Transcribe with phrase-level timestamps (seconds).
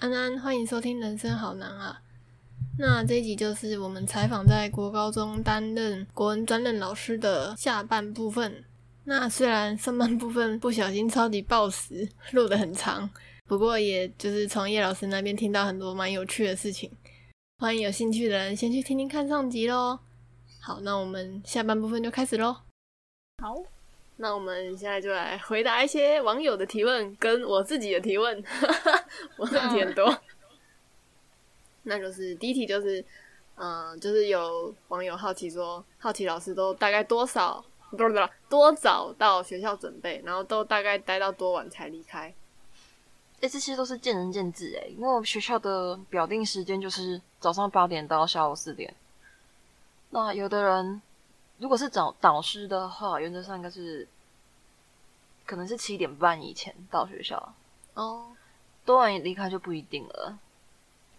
[0.00, 2.00] 安安，欢迎收听《人生好难啊》。
[2.78, 8.64] 那这一集就是我们采访在国高中担任国文专任老师的下半部分。
[9.04, 13.10] 那虽然上半部分不小心超级爆食，录得很长，
[13.44, 16.90] 不过也就是从叶老师那边听到很多蛮有趣的事情。
[17.58, 19.98] 欢迎有兴趣的人先去听听看上集喽。
[20.62, 22.56] 好，那我们下半部分就开始喽。
[23.42, 23.54] 好，
[24.22, 28.44] 那我们现在就来回答一些网友的提问，跟我自己的提问。
[29.38, 30.04] 我问题很多。
[30.10, 30.20] 嗯、
[31.84, 33.02] 那就是第一题，就是
[33.56, 42.26] 嗯，就是有网友好奇说，好奇老师都大概多少，不是不是多早到学校准备，然后都大概待到多晚才离开？
[43.36, 48.94] 哎、欸，这些都是见仁见智哎，因为我们学校的表定时间就是早上八点到下午四点。
[50.10, 51.00] 那有的人
[51.60, 54.08] 如果是找导师的话，原则上应该是
[55.46, 57.54] 可能是七点半以前到学校
[57.94, 58.34] 哦，
[58.84, 60.38] 多晚离开就不一定了。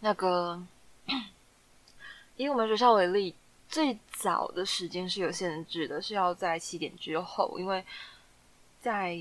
[0.02, 0.62] 那个
[2.35, 3.34] 以我们学校为例，
[3.70, 7.85] 最早的时间是有限制的，是要在七点之后，因为
[8.82, 9.18] 在。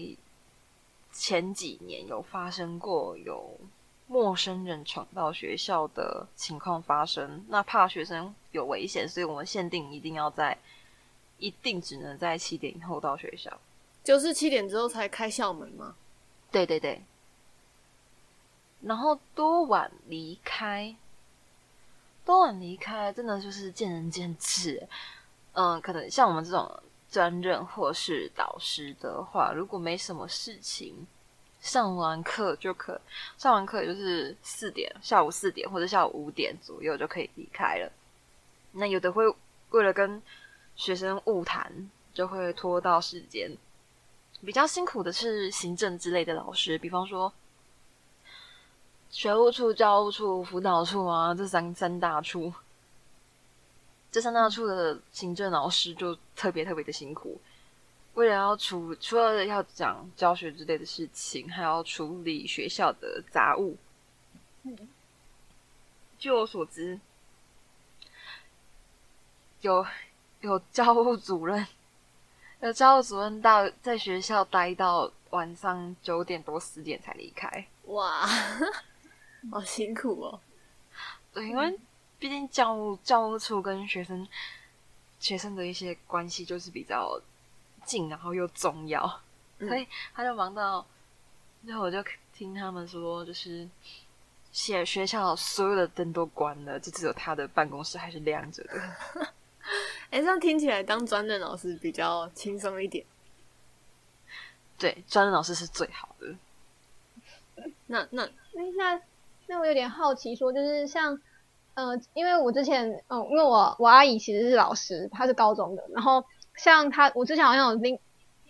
[1.12, 3.58] 前几年有发生过有
[4.06, 10.56] 陌生人闯到学校的情况发生，那怕学生有危险，所以我们限定一定要在，
[11.40, 13.60] 一定只能在七点以后到学校，
[14.04, 15.96] 就是七点之后才开校门吗？
[16.52, 17.02] 对对对。
[18.82, 20.94] 然后多晚离开，
[22.24, 24.86] 多晚离开真的就是见仁见智。
[25.52, 26.82] 嗯，可能像我们这种。
[27.10, 30.94] 专任或是导师的话，如果没什么事情，
[31.60, 33.00] 上完课就可
[33.36, 37.90] 上完课，也就是四点，下午四点或者下午五点左右就可以离开了。
[38.70, 39.24] 那有的会
[39.70, 40.22] 为了跟
[40.80, 43.54] 学生误谈，就会拖到时间。
[44.40, 47.30] 比较辛苦的是行政之类的老师，比方说
[49.10, 52.50] 学务处、教务处、辅导处啊，这三三大处。
[54.10, 57.38] 这三大处的行政老师就特别特别的辛苦，
[58.14, 63.76] 为了要处除了要讲教学之类的事情，还要处理学校的杂物。
[64.62, 64.88] 嗯，
[66.18, 66.98] 据我所知，
[69.60, 69.86] 有
[70.40, 71.66] 有教务主任，
[72.60, 77.66] 有教务主任到在学校待到晚上九点多十点才离开。
[77.84, 78.26] 哇，
[79.50, 80.40] 好辛苦哦。
[81.32, 81.78] 对，因为。
[82.20, 84.28] 毕竟教务教务处跟学生
[85.18, 87.18] 学生的一些关系就是比较
[87.82, 89.20] 近，然后又重要，
[89.58, 90.86] 嗯、所以他就忙到，
[91.64, 93.66] 然后我就听他们说，就是
[94.52, 99.32] 写学校所有的灯都关了，就只有他的办公室还是亮着的。
[100.10, 103.04] 哎、欸，这样听起来当专任老师比较轻松一点。
[104.78, 106.34] 对，专任老师是最好的。
[107.86, 108.28] 那那
[108.76, 109.00] 那
[109.46, 111.20] 那我有点好奇，说就是像。
[111.74, 115.84] 嗯、呃，因为我之前，嗯，因为我我阿姨其实是老师，她是高中的。
[115.94, 116.22] 然后
[116.56, 117.98] 像她，我之前好像有听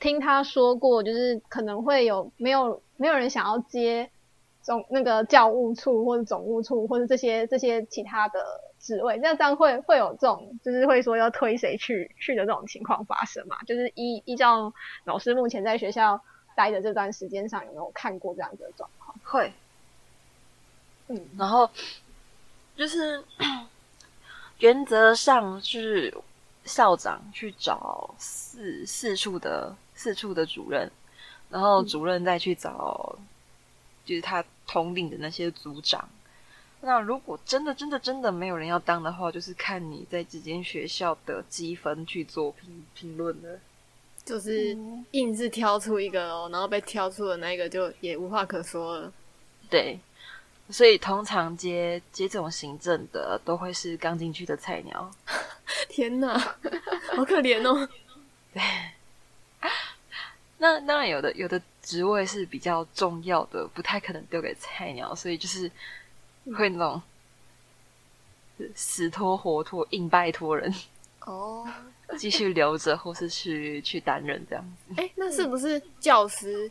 [0.00, 4.10] 听她说过，就是可能会有没有没有人想要接
[4.62, 8.40] 总那个教务处或者总务处或者这些这些其他的
[8.80, 13.62] 职位，那这样会会有这种就是会说要推谁去去的这种情况发生嘛？
[13.64, 14.72] 就是依依照
[15.04, 16.20] 老师目前在学校
[16.56, 19.14] 待的这段时间上，有没有看过这样的状况？
[19.22, 19.52] 会，
[21.08, 21.70] 嗯，然后。
[22.76, 23.22] 就是
[24.60, 26.16] 原则上是
[26.64, 30.90] 校长去找四四处的四处的主任，
[31.50, 33.18] 然后主任再去找
[34.06, 36.08] 就是他统领的那些组长。
[36.80, 43.58] 那如果真的真的真的没有人要当的话，就是看你在这间学校的积分去做评评论的，
[44.24, 44.76] 就是
[45.12, 49.12] 硬是挑出一个哦，然后被挑出的那个就也无话可说了，
[49.68, 50.00] 对。
[50.72, 55.10] 所以通常接接这种行政的都会是刚进去的菜鸟。
[55.90, 56.38] 天哪，
[57.16, 57.88] 好可怜哦。
[58.54, 58.62] 对，
[60.58, 65.68] 那当然有的有的职位是比较重要的，不太可能丢给菜鸟，所以就是
[66.56, 67.02] 会那种
[68.74, 70.74] 死拖活拖、硬拜托人
[71.20, 71.66] 哦，
[72.18, 74.94] 继续留着或是去去担任这样子。
[74.96, 76.70] 哎、欸，那是不是教师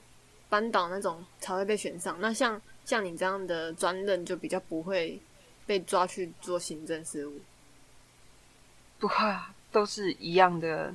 [0.50, 2.16] 班导那种才会被选上？
[2.19, 2.62] 那像。
[2.86, 5.21] 像你这样的专任就比较不会
[5.68, 7.39] 被抓去做行政事务，
[8.98, 10.92] 不会啊，都是一样的，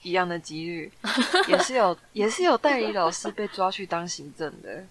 [0.00, 0.90] 一样的几率，
[1.46, 4.86] 也是有也是有代理老师被抓去当行政的。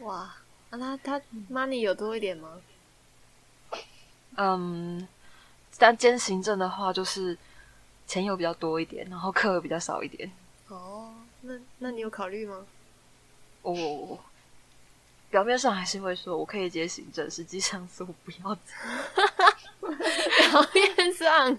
[0.00, 0.34] 哇，
[0.76, 2.50] 那、啊、他他 money 有多一点吗？
[4.36, 5.06] 嗯，
[5.78, 7.36] 但兼行政的话，就是
[8.06, 10.30] 钱有比较多一点，然后课比较少一点。
[10.68, 11.12] 哦，
[11.42, 12.66] 那那你有考虑吗？
[13.62, 14.18] 哦。
[15.30, 18.54] 表面上还是会说我可以接行政，实际上是我不要。
[19.82, 21.50] 表面上，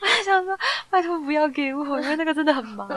[0.00, 0.56] 我还想说，
[0.88, 2.88] 拜托不要给我，因为那个真的很忙。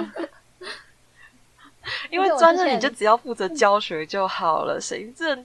[2.14, 5.44] 因为专任你就只要负责教学就好了，行政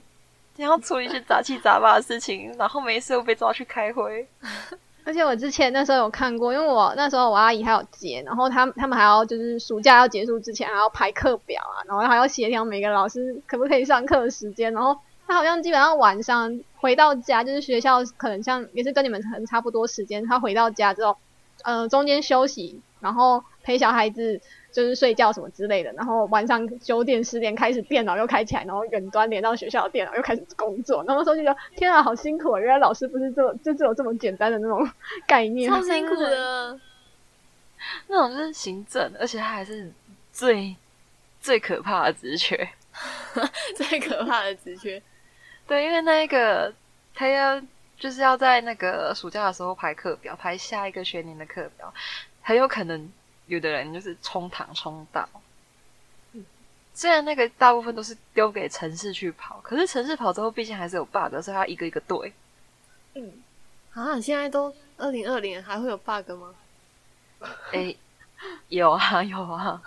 [0.55, 4.27] 你要处理一些杂七杂八的事情，然后没事又被抓去开会。
[5.03, 14.95] 而且我之前那时候有看过，因为我那时候我阿姨还有接，然后他们他们还要就是暑假要结束之前还要排课表啊，然后还要协调每个老师可不可以上课的时间，然后
[15.25, 21.17] 他好像基本上晚上回到家，就是学校可能像也是跟你们可能差不多时间，他回到家之后，
[21.63, 24.39] 呃中间休息，然后陪小孩子。
[24.71, 32.59] 就是睡觉什么之类的，然后晚上九点十点开始电脑又开起来，然后远端连到学校的电脑又开始工作，然后那时候就觉得天啊，好辛苦啊！
[32.59, 34.87] 原来老师不是这就只有这么简单的那种
[35.25, 36.79] 概念，超辛苦的。
[38.07, 39.91] 那种就是行政，而且他还是
[40.31, 40.75] 最
[41.39, 42.69] 最可怕的职缺，
[43.75, 45.01] 最可怕的职缺。
[45.65, 46.73] 对，因为那一个
[47.15, 47.59] 他要
[47.97, 51.91] 就是要在那个暑假的时候排课表，排下一个学年的课表，
[52.41, 53.09] 很有可能。
[53.49, 55.27] 有的人就是冲堂冲到，
[56.93, 62.31] 虽然那个大部分都是丢给城市去跑，可是城市跑之后，毕竟还是有 bug，所以他一个一个对。
[63.15, 63.41] 嗯，
[63.93, 66.53] 啊，现在都二零二零，还会有 bug 吗？
[67.71, 67.97] 哎、欸，
[68.67, 69.81] 有啊有啊，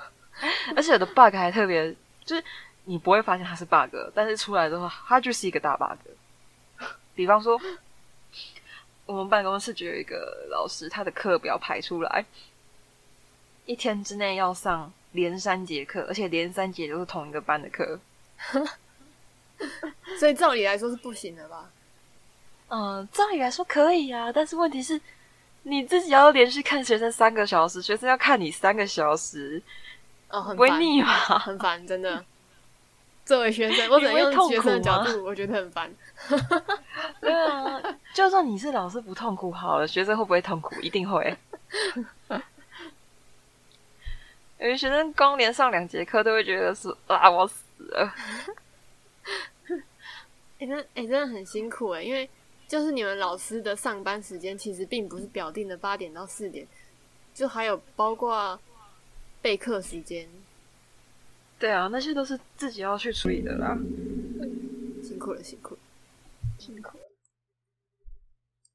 [0.75, 1.95] 而且有的 bug 还特别，
[2.25, 2.43] 就是
[2.85, 5.99] 你不会发现它是 bug，但是出来之后，它就是一个大 bug。
[7.15, 7.61] 比方说，
[9.07, 12.25] 我们办公室就有一个老师，他的课表排出来。
[13.67, 17.99] 一天之内要上连三节课，而且连三节都是同一个班的课，
[20.19, 21.71] 所以照理来说是不行的吧？
[22.69, 25.01] 嗯，照理来说可以啊，但是问题是
[25.63, 29.63] 你自己要连续看学生三个小时，学生要看你三个小时，
[30.31, 31.13] 哦，很不会腻吗？
[31.39, 32.25] 很烦，真的。
[33.25, 35.89] 作为学生，我只能用学生的角度，我觉得很烦。
[37.21, 37.81] 对啊，
[38.13, 40.75] 就算你是老师不痛苦好了，学生会不会痛苦？
[40.81, 41.37] 一定会。
[44.63, 48.15] 有些学生刚连上两节课，都会觉得是啊，我死了。
[50.59, 52.31] 哎、欸，那哎、欸，真的很辛苦哎，因为
[52.69, 56.65] 就是你们老师的上班时间其实并不是表定的八点到四点，
[57.35, 58.57] 就还有包括
[59.41, 60.29] 备课时间。
[61.59, 63.77] 对啊，那些都是自己要去处理的啦。
[65.03, 65.81] 辛苦了，辛苦了，
[66.61, 67.05] 辛苦了。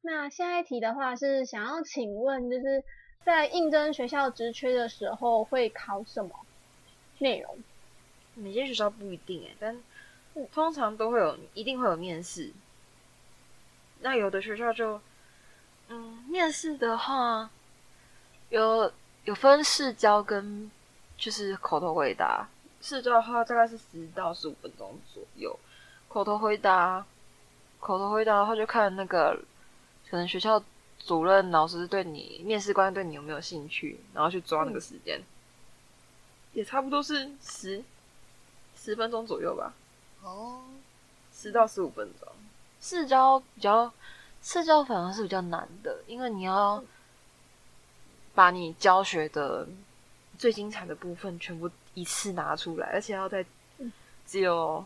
[0.02, 2.84] 那下一题的话是想要请问，就是。
[3.26, 6.32] 在应征学校职缺的时候会考什么
[7.20, 7.58] 内容？
[8.36, 9.78] 每间学校不一定诶，但
[10.54, 12.54] 通常都会有，一定会有面试。
[14.00, 15.02] 那有的学校就，
[15.90, 17.50] 嗯，面试的话
[18.50, 18.92] 有
[19.26, 20.72] 有分试教跟
[21.18, 22.48] 就是口头回答。
[22.80, 25.60] 试教的话大概是十到十五分钟左右，
[26.08, 27.06] 口头回答，
[27.80, 29.38] 口头回答的话就看那个
[30.10, 30.64] 可能学校。
[31.00, 35.26] 主任老师对你，面试官对你有没有兴趣，然后去抓那个时间，嗯、
[36.54, 37.84] 也差不多是十
[38.76, 39.74] 十分钟左右吧。
[40.24, 40.64] 哦，
[41.34, 42.28] 十到十五分钟。
[42.82, 43.92] 试教比较，
[44.42, 46.84] 试教反而是比较难的，因为你要
[48.36, 49.68] 把你教学的
[50.38, 53.46] 最精彩的部分全部一次拿出来，而且要在
[54.26, 54.86] 只有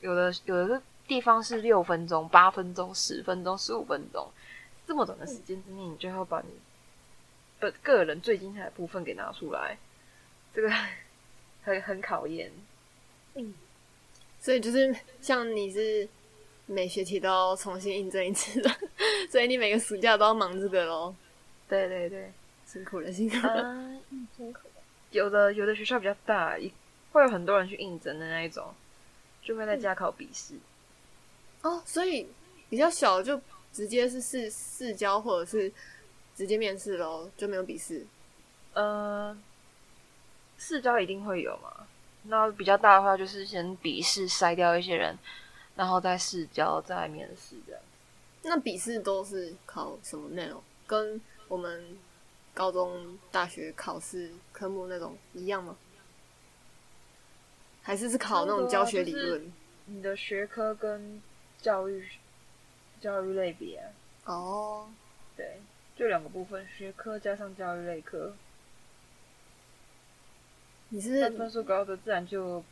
[0.00, 4.28] 有的有的地方是六分钟、八分钟、十分钟、十五分钟。
[4.90, 6.48] 这么短的时间之内，你就要把你
[7.60, 9.78] 的个人最精彩的部分给拿出来，
[10.52, 10.68] 这个
[11.62, 12.50] 很很考验。
[13.34, 13.54] 嗯，
[14.40, 16.08] 所以就是像你是
[16.66, 18.68] 每学期都要重新印证一次的，
[19.30, 21.14] 所以你每个暑假都要忙这个喽。
[21.68, 22.32] 对对对，
[22.66, 23.62] 辛苦了，辛苦了，
[24.10, 24.82] 嗯，辛苦了。
[25.12, 26.58] 有的有的学校比较大，
[27.12, 28.74] 会有很多人去应征的那一种，
[29.40, 30.54] 就会在家考笔试。
[31.62, 31.74] 嗯。
[31.74, 32.26] 哦，所以
[32.68, 33.40] 比较小就。
[33.72, 35.72] 直接是试试教，或者是
[36.34, 38.06] 直接面试咯，就没有笔试。
[38.74, 39.36] 呃，
[40.58, 41.86] 试教一定会有嘛？
[42.24, 45.16] 那比较大的话，就是先笔试筛掉一些人，
[45.76, 47.82] 然后再试教，再面试这样。
[48.42, 50.62] 那笔试都是考什么内容？
[50.86, 51.98] 跟我们
[52.52, 55.76] 高中、大学考试科目那种一样吗？
[57.82, 59.52] 还是是考那种教学理论？
[59.86, 61.22] 你的学科跟
[61.60, 62.06] 教育。
[63.00, 63.82] 教育类别
[64.24, 64.88] 哦，oh.
[65.36, 65.60] 对，
[65.96, 68.34] 就两个部分，学科加上教育类科。
[70.90, 72.62] 你是分数高的，自然就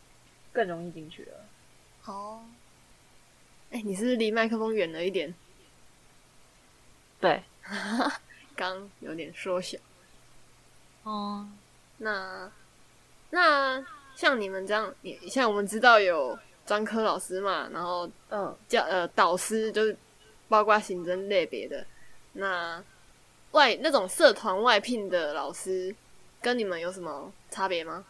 [0.52, 1.46] 更容易进去了。
[2.04, 2.44] 哦，
[3.70, 5.34] 哎，你是不是离麦克风远了一点？
[7.20, 7.42] 对，
[8.54, 9.78] 刚有点缩小。
[11.04, 11.58] 哦、oh.，
[11.98, 12.50] 那
[13.30, 19.96] 那像你们这样，你像我们知道有专科老师嘛，然后嗯，教呃导师就是
[20.48, 21.86] 包括行政类别的。
[22.32, 22.82] 那
[23.52, 25.94] 外那种社团外聘的老师，
[26.40, 28.04] 跟你们有什么差别吗？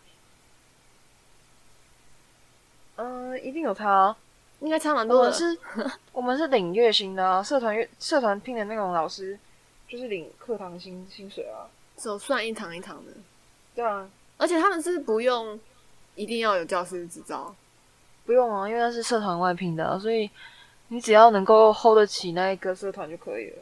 [2.96, 4.16] 嗯、呃，一定有差、啊，
[4.58, 5.30] 应该差蛮多的。
[5.30, 5.58] 我们是，
[6.12, 9.38] 我们是领月薪的、啊，社团月社团聘的那种老师，
[9.86, 13.12] 就是领课堂薪薪水啊，只有算一堂一堂的。
[13.76, 15.58] 对啊，而且他们是不用
[16.16, 17.54] 一定要有教师执照，
[18.26, 20.28] 不用啊，因为那是社团外聘的、啊，所以
[20.88, 23.56] 你只要能够 hold 得起那一个社团就可以了。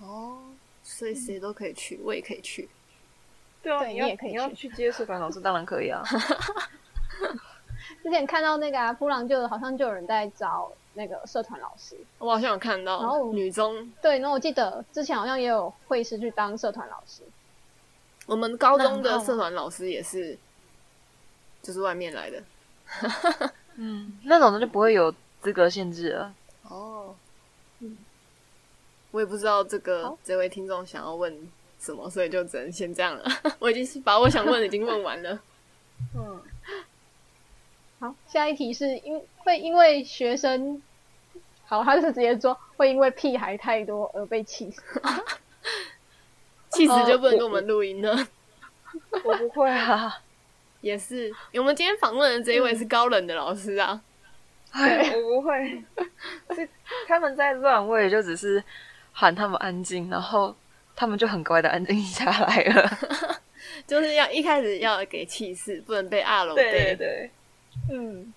[0.00, 0.38] 哦，
[0.82, 2.68] 所以谁都可以去，我也可以去。
[3.62, 6.02] 对啊，对你你也可以去你要去接社团老师，当然可以啊。
[8.02, 17.22] 之前看到那个啊，噗浪就好像就有人在找那个社团老师，我好像有看到，然后女中，对，然后我记得之前好像也有会师去当社团老师。
[18.26, 20.36] 我们高中的社团老师也是，
[21.62, 22.42] 就是外面来的。
[23.76, 26.34] 嗯，那种的就不会有资格限制了。
[29.12, 33.24] 我也不知道这个这位听众想要问什么，所以就只能先这样了。
[33.60, 35.38] 我已经是把我想问的已经问完了。
[36.16, 36.42] 嗯，
[38.00, 40.82] 好，下一题是因会因为学生，
[41.66, 44.82] 好，他就是直接说会因为屁孩太多而被气死。
[46.70, 48.16] 气死就不能跟我们录音了。
[49.24, 50.20] 我不会啊，
[50.80, 54.02] 也是，我们今天访问的这一位是高冷的老师啊。
[54.70, 55.84] 哎，我不会。
[56.54, 56.68] 是
[57.06, 58.62] 他们在乱，我也就只是
[59.12, 60.54] 喊他们安静，然后
[60.96, 62.90] 他们就很乖的安静下来了。
[63.86, 67.30] 就是要一开始要给气势，不能被二楼对对对，
[67.90, 68.32] 嗯。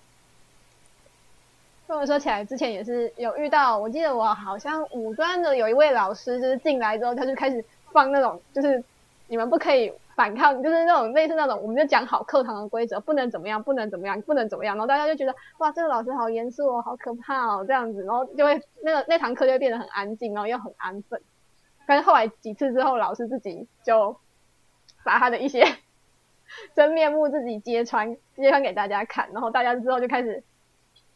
[1.88, 8.82] 跟我说起来，之前也是有遇到，我记得我好像五专的有一位老师，就是进来之后他就开始放那种，就是
[9.28, 21.20] 你们不可以反抗，就是那种类似那种，我们就讲好课堂的规则，不能怎么样，不能怎么样，不能怎么样，然后大家就觉得哇，这个老师好严肃哦，好可怕哦，这样子，然后就会那个那堂课就变得很安静，然后又很安分。
[21.86, 24.16] 但是后来几次之后，老师自己就
[25.04, 25.64] 把他的一些
[26.74, 30.42] 真面目自己揭穿，揭穿给大家看，然后大家之后就开始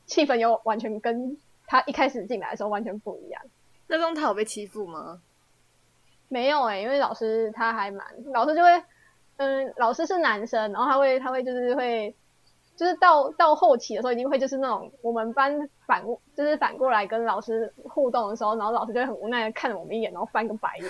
[0.05, 3.43] 气氛又完全跟他一开始进来的时候完全不一样。
[3.87, 5.23] 那这样他有被欺负吗？
[6.31, 8.83] 没有诶、欸，因为老师他还蛮，老师就会，
[9.37, 12.15] 嗯，老师是男生，然后他会，他会就是会，
[12.77, 16.05] 就是到到后期的时候，一定会就是那种我们班反，
[16.37, 20.89] 就是反过来跟老师互动的时候，然后老师就会很无奈的看了我们一眼，然后翻个白眼，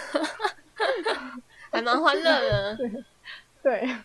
[1.72, 2.78] 还蛮欢乐的。
[3.62, 3.96] 对，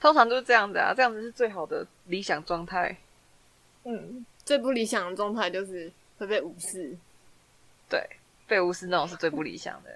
[0.00, 2.96] 通常都是这样子啊，这样子是最好的理想状态。
[3.84, 6.96] 嗯，最不理想的状态就是会被无视。
[7.90, 8.08] 对，
[8.46, 9.90] 被无视那种是最不理想的。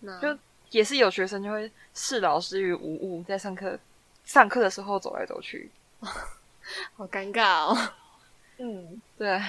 [0.00, 0.38] 那就
[0.70, 3.78] 也是有学生就会视老师于无物，在上课
[4.24, 7.92] 上课的时候走来走去， 好尴尬哦。
[8.58, 9.40] 嗯，对。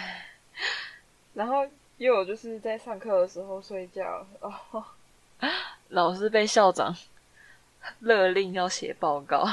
[1.34, 1.66] 然后
[1.98, 4.84] 又有就是在上课的时候睡觉哦，
[5.90, 6.96] 老师被校长
[8.00, 9.48] 勒令要写报告。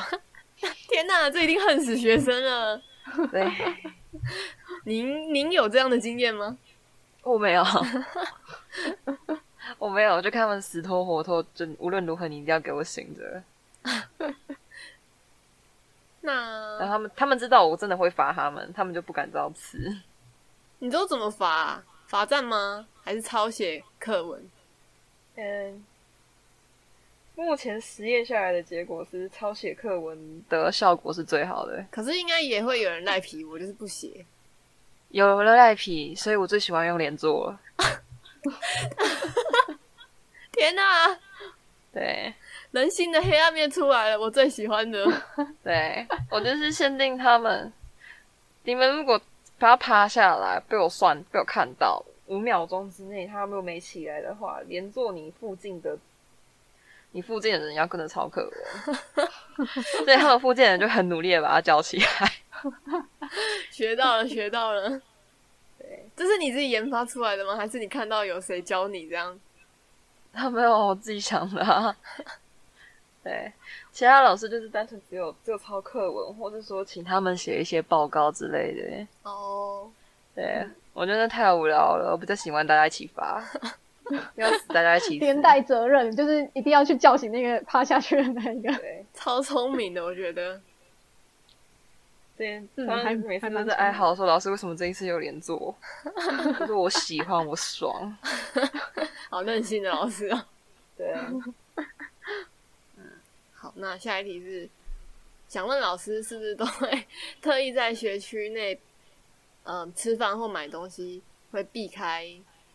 [0.88, 2.82] 天哪，这一定恨死学生了。
[3.30, 3.46] 对，
[4.84, 6.56] 您您有这样的经验吗？
[7.22, 7.64] 我没有。
[9.78, 13.42] 我没有，我就看他们死拖活拖，就无论如何你一定要给我醒着。
[16.22, 19.96] 那然后他们他们知道我真的会罚他们，他们就不敢造次。
[20.80, 21.84] 你都怎么罚啊？
[22.06, 22.86] 罚站吗？
[23.02, 24.50] 还是抄写课文？
[25.36, 25.84] 嗯，
[27.34, 31.84] 目前实验下来的结果是抄写课文的效果是最好的。
[31.90, 34.24] 可是应该也会有人赖皮，我就是不写。
[35.10, 37.60] 有了赖皮，所以我最喜欢用连坐了。
[40.56, 41.18] 天哪！
[41.92, 42.32] 对，
[42.70, 45.06] 人性的黑暗面出来了，我最喜欢的。
[45.62, 47.70] 对，我就是限定他们，
[48.64, 49.20] 你们如果
[49.58, 55.98] 把他趴下来，被我算，被我看到五秒钟之内他们没起来的话，连坐你附近的，
[57.12, 58.96] 你附近的人要跟着抄课文，
[60.04, 62.32] 所以他们附近的人就很努力的把他叫起来。
[63.70, 64.88] 学到了，学到了。
[65.78, 67.56] 对，这是你自己研发出来的吗？
[67.56, 69.38] 还是你看到有谁教你这样？
[70.36, 71.96] 他没有，我自己想的啊。
[73.24, 73.52] 对，
[73.90, 79.06] 其他老师就是单纯只有只有抄课文，或者说请他们写一些报告之类的。
[79.24, 79.88] 哦，oh.
[80.34, 83.42] 对，我觉得太无聊了，我比较喜欢大家一起发，
[84.36, 85.24] 要死大家一起死。
[85.24, 88.72] 连带责任就是一定要去叫醒那个趴下去的那一个。
[88.76, 90.60] 对，超聪明的，我觉得。
[92.36, 95.56] 对，嗯，他们每次都在哀嚎说：“老师，为什么这一次又连坐？”
[96.60, 98.14] 我说：“我喜欢，我爽。
[99.30, 100.46] ”好任性的老师啊！
[100.96, 101.32] 对啊。
[102.96, 103.02] 嗯，
[103.54, 104.68] 好，那下一题是：
[105.48, 107.06] 想问老师是不是都会
[107.40, 108.78] 特意在学区内，
[109.64, 112.28] 嗯，吃饭或买东西会避开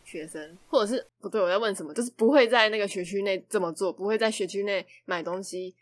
[0.04, 1.94] 学生，或者是不对，我在问什么？
[1.94, 5.74] 就是不会在那个学区内这么做，不会在学区内买东西，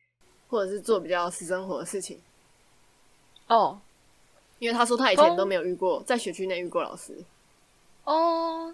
[0.49, 2.21] 或者是做比较私生活的事情。
[3.49, 3.79] 哦，
[4.57, 7.13] 因为他说他以前都没有遇过，在学区内遇过老师。
[8.05, 8.73] 哦，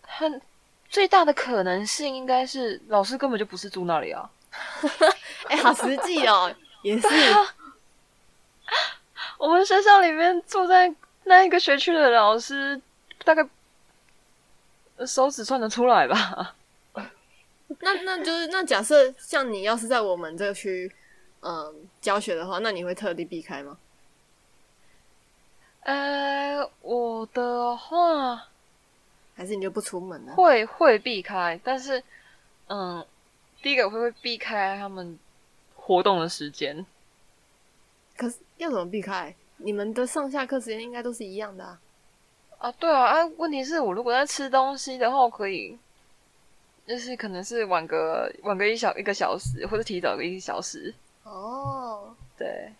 [0.00, 0.40] 很
[0.88, 4.28] 最大的可能性应该是老师根本就不是住那里啊。
[5.46, 6.52] 哎、欸，好实际哦。
[6.82, 7.06] 也是，
[9.36, 10.92] 我们学校里面住在
[11.24, 12.80] 那一个学区的老师，
[13.22, 13.46] 大概
[15.06, 16.54] 手指算得出来吧。
[17.80, 20.90] 那那就是那假设像你要是在我们这个区，
[21.40, 23.78] 嗯，教学的话，那你会特地避开吗？
[25.80, 28.48] 呃，我的话，
[29.34, 30.32] 还是你就不出门呢？
[30.34, 32.02] 会会避开，但是，
[32.68, 33.04] 嗯，
[33.62, 35.18] 第一个我会会避开他们。
[35.82, 36.86] 活动的时间，
[38.16, 39.34] 可是要怎么避开？
[39.56, 41.80] 你们的上下课时间应该都是一样的啊！
[42.58, 45.76] 啊，对啊，啊，问题是我如果在吃东西的话，我可以，
[46.86, 50.94] 就是可能是晚个晚个一小一个小时，或者提早个一个小时。
[51.30, 52.72] 哦，对，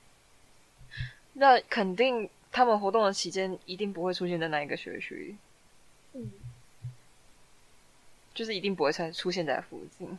[1.34, 5.36] 那肯定他们活动的期间一定不会出现在那一个学区，
[6.14, 6.32] 嗯，
[8.34, 10.18] 就是一定不会再出现在附近。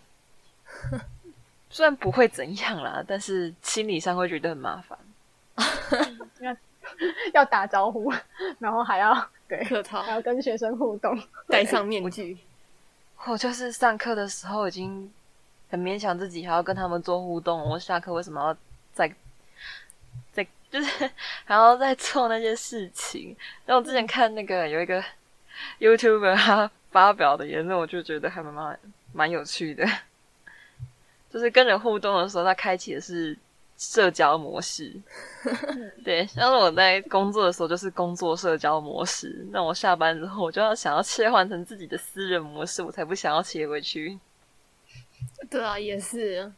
[1.69, 4.97] 虽然不会怎样啦，但是心理上会觉得很麻烦。
[6.39, 6.55] 要
[7.33, 8.11] 要打招呼，
[8.59, 12.37] 然后还要对客套，还要跟学生互动，戴上面具。
[13.25, 15.11] 我就是上课的时候已经
[15.71, 17.67] 很勉强自己，还要跟他们做互动。
[17.67, 18.55] 我下课为什么要
[18.93, 19.11] 再
[20.31, 21.09] 再就是
[21.45, 23.35] 还要再做那些事情？
[23.65, 25.03] 然后我之前看那个有一个
[25.79, 28.79] YouTuber 他发表的言论，我就觉得还蛮蛮
[29.13, 29.85] 蛮有趣的。
[31.31, 33.37] 就是跟人互动的时候，他开启的是
[33.77, 34.93] 社交模式。
[36.03, 39.47] 对，像是我在工作的时候，就是工作社交模式。
[39.51, 44.19] 那我下班之后，我就要想要切换成自己的私人模式，我才不想要切回去。
[45.49, 46.51] 对啊，也是。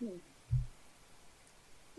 [0.00, 0.20] 嗯。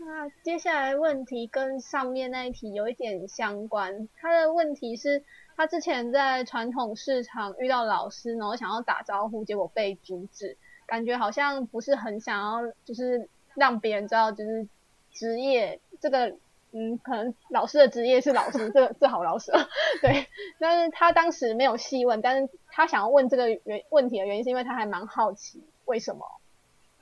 [0.02, 4.08] 那接下来问题跟上面那一题有一点相关。
[4.16, 5.22] 他的问题是，
[5.56, 10.56] 他之前在传统市场遇到老师，然后想要打招呼，结果被阻止。
[10.86, 14.66] 感觉好像不是很想要，就是让别人知道，就是
[15.12, 16.34] 职业这个，
[16.72, 19.52] 嗯，可能老师的职业是老师，这这好老师，
[20.00, 20.26] 对。
[20.58, 26.24] 但是他当时没有细问，但是他想要问这个原问题的原因，是因为他还蛮好奇为什么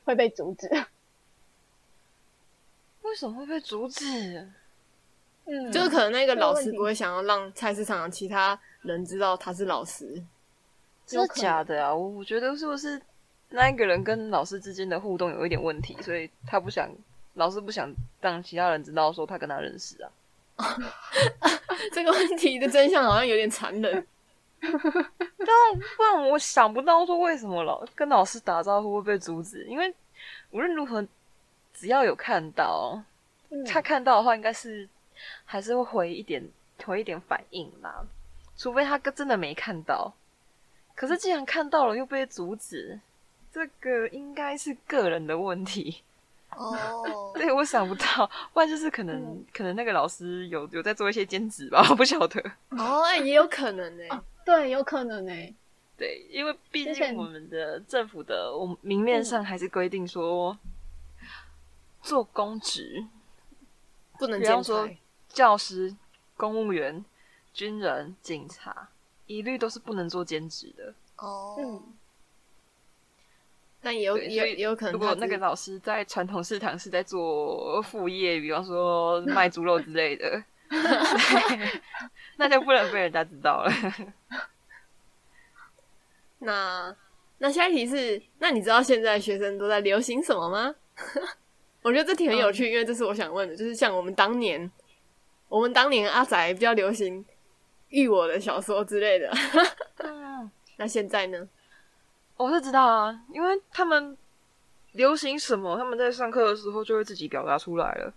[0.04, 0.66] 会被阻止。
[3.02, 4.04] 为什么会被阻止？
[5.44, 10.22] 嗯，就是可能那个老师不会想要让菜市场的其他人知道他是老师，
[11.06, 11.94] 真的假的啊？
[11.94, 13.00] 我我觉得是不是？
[13.50, 16.90] 那一个人跟老师之间的互动有一点问题，所以他不想，
[17.34, 20.12] 老师不想让其他人知道说他跟他认识啊。
[21.92, 24.06] 这个问题的真相好像有点残忍。
[24.60, 25.46] 对，
[25.96, 29.94] 不然我想不到说为什么老跟老师打招呼会被阻止，因为
[30.50, 31.06] 无论如何，
[31.72, 33.02] 只要有看到，
[33.66, 34.88] 他看到的话，应该是
[35.44, 36.42] 还是会回一点，
[36.84, 38.04] 回一点反应啦。
[38.56, 40.12] 除非他真的没看到，
[40.94, 43.00] 可是既然看到了又被阻止。
[43.50, 46.02] 这个应该是个人的问题
[46.54, 47.34] 哦，oh.
[47.34, 52.38] 对，我想不到，不然就是可能、嗯、可能那个老师有有在做一些兼职吧，我不晓得。
[52.68, 55.54] 哦，哎，也有可能呢、啊，对，有可能呢。
[55.98, 60.58] 对，因为毕竟我们的政府的我们明面上还是规定说，
[61.20, 61.28] 嗯、
[62.00, 63.04] 做公职
[64.18, 64.88] 不能，比方说
[65.28, 65.94] 教师、
[66.34, 67.04] 公务员、
[67.52, 68.88] 军人、警察，
[69.26, 70.94] 一律都是不能做兼职的。
[71.18, 71.58] 哦、oh.
[71.58, 71.82] 嗯。
[73.82, 80.42] 但也有也也有可能，如果那个老师在传统市场是在做副业，比方说卖猪肉之类的，
[82.36, 83.72] 那就不能被人家知道了。
[86.40, 86.94] 那
[87.38, 90.74] 那下一题是，那你知道现在学生都在流行什么吗？
[91.82, 94.70] 我觉得这题很有趣，嗯、因为这是我想问的，就是像我们当年，
[95.48, 97.24] 我们当年阿宅比较流行
[97.88, 99.32] 育我的小说之类的。
[100.76, 101.48] 那现在呢？
[102.36, 104.16] 我是知道啊，因为他们
[104.92, 108.12] 流行什么，他们在上课的时候就会自己表达出来了。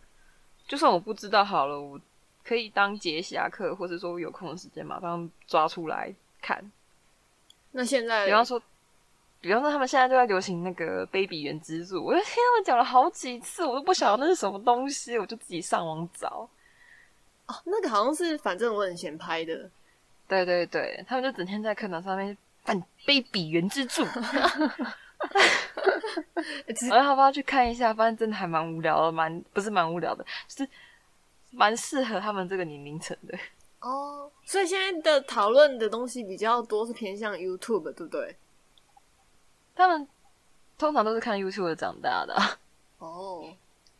[0.68, 2.00] 就算我不知道好了，我
[2.44, 6.64] 可以当节下课，或者说有空的时间马上抓出来看。
[7.72, 8.62] 那现在，比方说，
[9.40, 16.50] 比方说他们现在就在流行那个 Baby 原之助，我就听他们讲了好几次，我都不晓得那是什么东西，我就自己上网找。
[17.48, 19.70] 哦，那个好像是反正我很闲拍的。
[20.28, 22.38] 对对对，他们就整天在课堂上面。
[22.64, 24.04] 扮 baby 原之助，
[26.92, 27.92] 我要不要去看一下？
[27.92, 30.72] 发现真的还蛮无聊的，蛮不是蛮无聊的，就是
[31.52, 33.38] 蛮适合他们这个年龄层的。
[33.82, 38.36] 哦，所以现在的讨论的东西比较多是偏向 YouTube，对不对？
[39.74, 40.08] 他们
[40.78, 42.36] 通常都是看 YouTube 长大的。
[43.00, 43.52] 哦，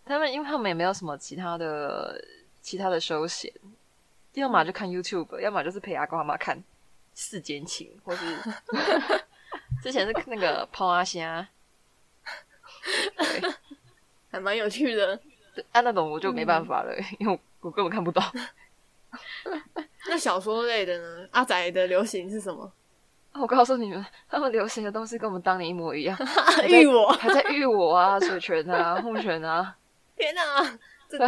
[0.06, 2.24] 他们因为他们也没有什么其他的
[2.62, 3.52] 其他的休闲，
[4.34, 6.58] 要么就看 YouTube，要么就是陪阿公阿妈看
[7.16, 8.38] 《世间情》，或是
[9.82, 11.48] 之前是那个抛阿虾，
[13.18, 13.54] 对，
[14.30, 15.20] 还蛮有趣的。
[15.72, 18.24] 按、啊、那种我就没办法了，嗯、 因为我我根本看不懂。
[20.08, 21.28] 那小说类的呢？
[21.32, 22.72] 阿仔的流行是什么？
[23.34, 26.18] 我告诉你们，他们流行的东西跟我们当年一模一样。
[26.68, 29.76] 育我，还在育我啊，水泉啊，护泉啊！
[30.18, 30.80] 天哪！
[31.10, 31.20] 对，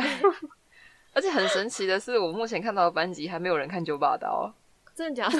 [1.13, 4.53] 而且很神奇的是，我目前看到的班级还没有人看九把刀。
[4.93, 5.39] 真的假的？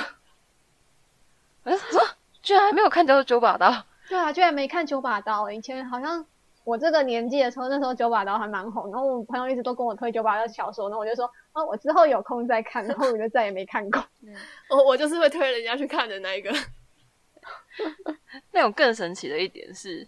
[1.63, 2.01] 哎，什么？
[2.41, 3.85] 居然还没有看到九把刀？
[4.07, 5.49] 对啊，居然没看九把刀。
[5.49, 6.25] 以前好像。
[6.63, 14.03] 我这个年纪的时候，那时候九把刀还蛮红，然后我朋友一直都跟我推九把刀小说，然后我就说，哦，我之后有空再看，然后我就再也没看过。
[14.69, 16.51] 我我就是会推人家去看的那一个。
[18.51, 20.07] 那种更神奇的一点是，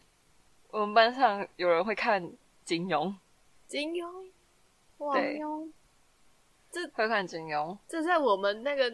[0.69, 2.31] 我们班上有人会看
[2.63, 3.13] 金庸。
[3.67, 4.07] 金庸，
[4.99, 5.41] 哇，对，
[6.71, 8.89] 这会看金庸，这在我们那个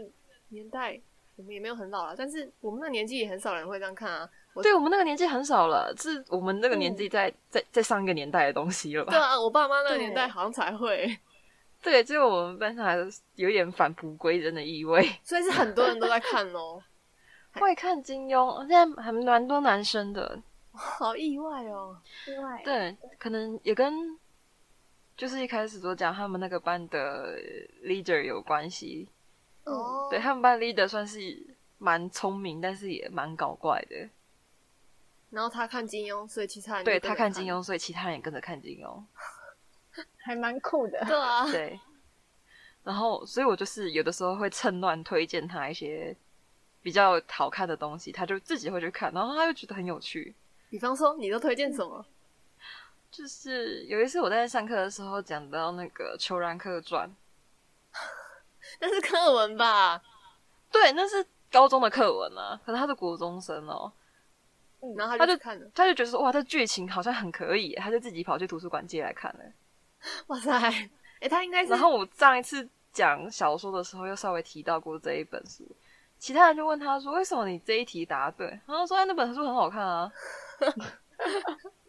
[0.49, 0.99] 年代，
[1.35, 4.27] 我们也没有很老了，但是我们那年纪也很少人会这样看啊。
[4.53, 9.11] 我对我们那个年纪很少了，是我们那个年纪在、嗯、在在上一个年代的东西了吧？
[9.11, 11.17] 对啊，我爸妈那个年代好像才会。
[11.81, 16.81] 对，只有我们班上还是有点返璞归真的意味， 所以是很多人都在看哦。
[17.59, 20.39] 会看金庸，现在还蛮多男生的，
[20.71, 22.61] 好意外哦，意外。
[22.63, 24.17] 对，可能也跟
[25.17, 27.37] 就是一开始所讲他们那个班的
[27.83, 29.07] leader 有关系。
[29.65, 31.37] 哦，对他们班 leader 算是
[31.77, 34.07] 蛮聪明，但是也蛮搞怪的。
[35.31, 39.03] 然后他看金庸，所以其他人对他看金庸，所以其他人也跟着看金庸，
[40.17, 41.03] 还蛮酷的。
[41.07, 41.79] 对啊，对。
[42.83, 46.15] 然后，所以我就是有的时候会趁乱推荐他一些
[46.81, 50.35] 比较好看的东西，他就自己会去看，然后他就觉得很有趣。
[50.69, 52.05] 比方说，你都推荐什么？
[53.09, 57.09] 就是有一次我在上课的时候讲到那个《虬髯客传》，
[58.81, 60.01] 那是课文吧？
[60.71, 63.91] 对，那是高中的课文啊，可是他是国中生哦。
[64.81, 69.39] 嗯、然后他就看了，他就觉得说哇，这剧情好像很可以，他就自己跑去图书馆借来看了。
[70.27, 70.89] 哇塞，哎、
[71.21, 71.69] 欸，他应该是。
[71.69, 75.63] 然后我上一次讲小说的时候，又稍微提到过这一本书，
[76.17, 80.11] 其他人就问他说：“为什么你这一题答对？”然后说：“哎，那本书很好看啊。”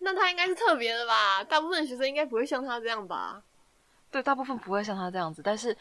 [0.00, 1.42] 那他应该是特别的吧？
[1.44, 3.42] 大部分学生应该不会像他这样吧？
[4.10, 5.74] 对，大部分不会像他这样子，但是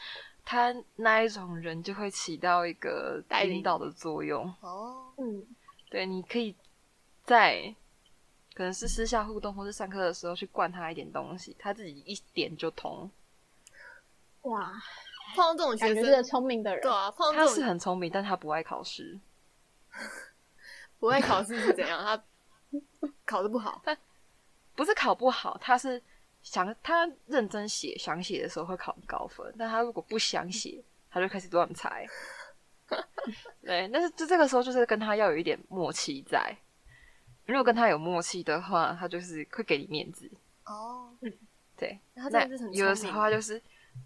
[0.46, 4.46] 他那一种人就会起到一个引导的作用。
[4.62, 5.46] 哦，嗯。
[5.90, 6.56] 对，你可以
[7.26, 7.74] 在
[8.54, 13.10] 可能是私下互动，或是上课的时候去灌他一点东西，他自己一点就通。
[14.44, 14.72] 哇，
[15.36, 19.20] 碰到这种学生是聪明的人，对啊，碰到他是很聪明，但他不爱考试。
[21.00, 22.04] 不爱考试是怎样？
[22.04, 22.24] 他
[23.26, 23.82] 考得不好？
[23.84, 23.98] 他
[24.76, 26.02] 不是考不好，他是
[26.44, 32.08] 想他认真写，想写的时候会考高分，但他如果不想写，他就开始乱猜。
[33.62, 36.56] 对，但是就这个时候，就是跟他要有一点默契在。
[37.46, 40.30] 如果跟他有默契的话，他就是会给你面子。
[40.66, 41.10] 哦，
[41.76, 43.62] 对，那他是很有的时候他就是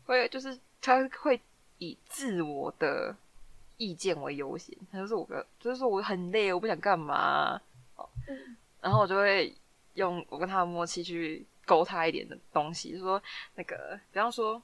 [0.06, 1.40] 会，就是他会
[1.78, 3.16] 以自我的
[3.78, 4.76] 意见为优先。
[4.92, 5.28] 他就是我，
[5.60, 7.60] 就是说我很累，我不想干嘛。
[7.96, 8.08] 哦，
[8.82, 9.54] 然后我就会
[9.96, 13.22] 用我跟他的默契去勾他一点的东西，就是说
[13.56, 14.62] 那个，比方说，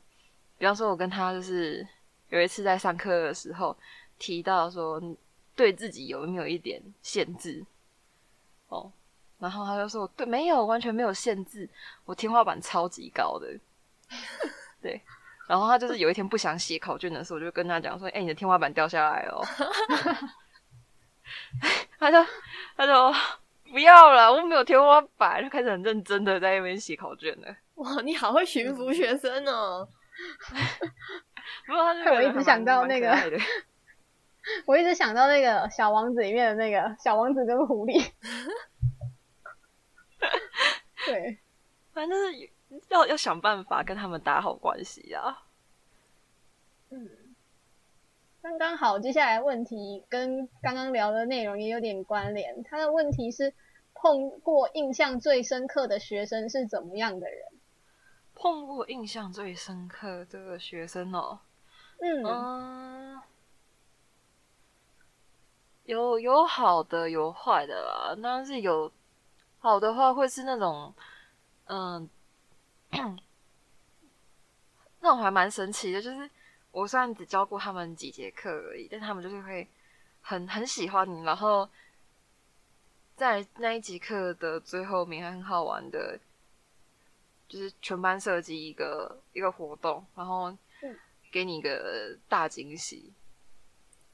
[0.58, 1.86] 比方说我跟他就是
[2.30, 3.76] 有一次在上课的时候。
[4.20, 5.02] 提到说
[5.56, 7.66] 对自己有没有一点限制
[8.68, 8.92] 哦，
[9.40, 11.68] 然后他就说对，没有，完全没有限制，
[12.06, 13.48] 我天花板超级高的，
[14.82, 15.02] 对。
[15.48, 19.42] 然后他就是有一天不想写考卷的时候，我就跟他讲说：“哎、欸，你的天花板掉下来了。
[21.98, 22.24] ”他就
[22.78, 23.12] 他说
[23.72, 27.48] 不要了，我没有天花板，就开始很认真的在那边写考卷了。
[27.76, 29.90] 哇，你好会驯服学生哦！
[31.66, 33.18] 不过他就 我一直想到那个。
[34.66, 38.12] 我一直想到那个小王子里面的那个小王子跟狐狸，
[41.06, 41.38] 对，
[41.94, 42.50] 反正是
[42.90, 45.44] 要要想办法跟他们打好关系啊。
[46.90, 47.08] 嗯，
[48.42, 52.64] 刚刚好，接下来问题跟刚刚聊的内容也有点关联。
[52.64, 53.54] 他的问题是
[53.94, 57.40] 碰过印象最深刻的学生是怎么样的人？
[58.34, 61.40] 碰过印象最深刻的学生哦，
[62.00, 62.24] 嗯。
[62.24, 63.22] 嗯
[65.90, 68.92] 有有好的有坏的啦，但是有
[69.58, 70.94] 好的话会是那种，
[71.66, 72.08] 嗯，
[75.02, 76.30] 那种还蛮神奇的，就是
[76.70, 79.68] 我虽然只教过他们几节课而已，但他们就是会
[80.22, 81.68] 很很喜欢你，然后
[83.16, 86.20] 在那一节课的最后面还很好玩的，
[87.48, 90.56] 就是全班设计一个一个活动，然后
[91.32, 93.12] 给你一个大惊喜。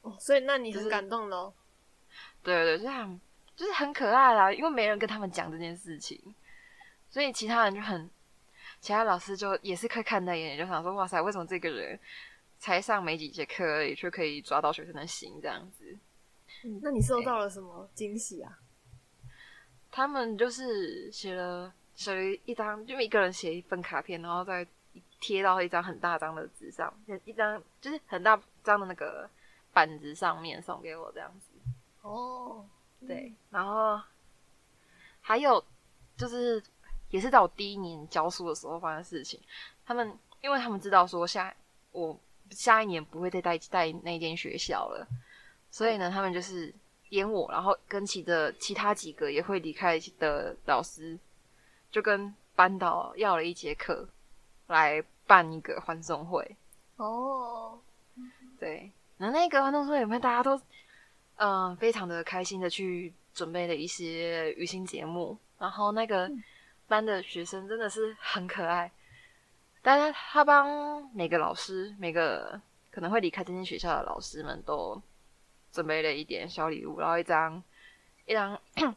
[0.03, 1.51] 哦，所以那你很感动喽？
[1.51, 1.64] 对
[2.45, 3.19] 对对，就很
[3.55, 6.17] 就是很可爱啦，因为没人跟他们讲这件事情，
[7.09, 8.07] 所以其他人就很，
[8.79, 11.99] 其他老师就也是可以看在眼里，就想说哇塞，为什么这个人
[12.59, 15.97] 才上没几节课而已，却可以抓到学生的心这样子？
[16.63, 18.59] 嗯，那你收到了什么惊喜啊？
[19.91, 24.65] 他们就是写了写了一张，就一个人写一份卡片，然后再
[25.19, 26.93] 贴到一张很大张的纸上，
[27.25, 29.27] 一张就是很大张的那个。
[29.75, 31.49] 板子上面送给我这样子
[32.05, 32.63] 哦，
[33.07, 33.99] 对，然后
[35.21, 35.63] 还有
[36.15, 36.61] 就是
[37.09, 39.39] 也是在我第一年教书的时候发生的事情。
[39.83, 41.51] 他们因为他们知道说下
[41.91, 42.15] 我
[42.51, 45.07] 下一年不会再带带那间学校了，
[45.71, 46.71] 所以呢，他们就是
[47.09, 51.17] 点我，然后跟其的其他几个也会离开的老师，
[51.91, 54.07] 就跟班导要了一节课
[54.67, 56.55] 来办一个欢送会
[56.97, 57.79] 哦，
[58.59, 58.91] 对。
[59.17, 60.61] 然后那个欢送会里面，大家都嗯、
[61.35, 65.37] 呃、非常的开心的去准备了一些娱乐节目。
[65.57, 66.29] 然后那个
[66.87, 68.91] 班的学生真的是很可爱，
[69.81, 72.59] 大家他帮每个老师，每个
[72.91, 75.01] 可能会离开这间学校的老师们都
[75.71, 77.63] 准备了一点小礼物，然后一张
[78.25, 78.59] 一张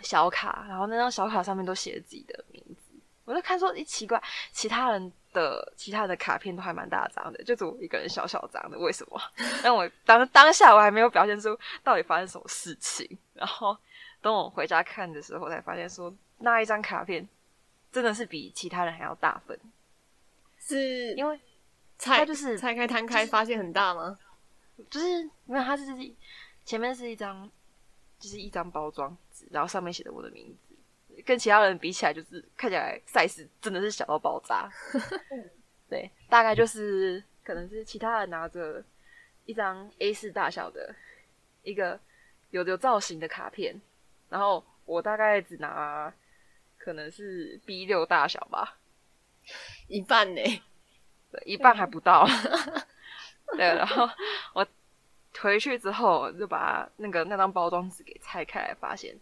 [0.00, 2.98] 小卡，然后那张小卡上面都写了自己的名字。
[3.24, 4.22] 我就看说，咦奇怪，
[4.52, 5.12] 其他人。
[5.32, 9.20] 的其他的卡片都还蛮大张的，就只有我一个人小小张的，为什么？
[9.62, 13.76] 但我当当下我还没有表现出到底发生什么事情，然后
[14.20, 17.28] 等我回家看的时候，才发现说那一张卡片
[17.92, 19.58] 真的是比其他人还要大份，
[20.58, 21.40] 是因为
[21.98, 24.18] 拆它就是拆开摊开发现很大吗？
[24.88, 25.84] 就是没有，它是
[26.64, 27.50] 前面是一张，
[28.18, 30.69] 就是一张包装纸，然后上面写的我的名字。
[31.24, 34.70] 跟其他人比起来，就是看起来 size 真的是小到爆炸。
[35.88, 38.82] 对，大概就是可能是其他人拿着
[39.44, 40.94] 一张 A 四大小的
[41.62, 41.98] 一个
[42.50, 43.80] 有有造型的卡片，
[44.28, 46.12] 然后我大概只拿
[46.78, 48.78] 可能是 B 六大小吧，
[49.88, 50.42] 一半呢，
[51.32, 52.26] 对，一半还不到。
[53.56, 54.08] 对，然后
[54.52, 54.64] 我
[55.40, 59.16] 回去之后就把那个那张包装纸给拆开来，发现。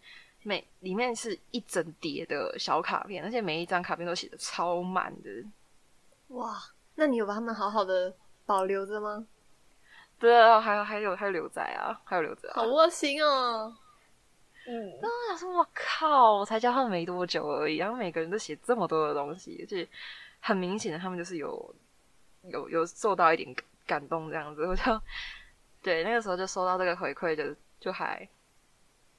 [0.48, 5.28] 每里面是一整叠的小卡片，而且每一张卡片都写的超满的。
[6.28, 6.56] 哇，
[6.94, 8.14] 那你有把它们好好的
[8.46, 9.26] 保留着吗？
[10.18, 12.54] 对啊，还有还有还有留着啊，还有留着啊。
[12.54, 13.76] 好窝心哦。
[14.66, 19.86] 嗯，那我想说，我靠，我才交换没多久而已，然后每个人都写这么多的东西，而且
[20.40, 21.74] 很明显的，他们就是有
[22.44, 23.54] 有有受到一点
[23.86, 24.66] 感动这样子。
[24.66, 24.82] 我就
[25.82, 28.26] 对那个时候就收到这个回馈，就就还。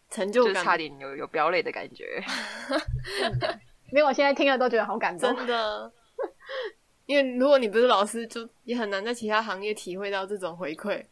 [0.10, 2.24] 成就感就差点有有飙泪的感觉，
[3.92, 5.92] 没有，我现在听了都觉得好感动，真的。
[7.06, 11.04] 因为如果你不是老师，就也很难在其他行业体会到这种回馈。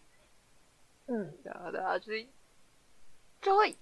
[1.07, 2.27] 嗯，对啊，对啊，就是
[3.41, 3.75] 就会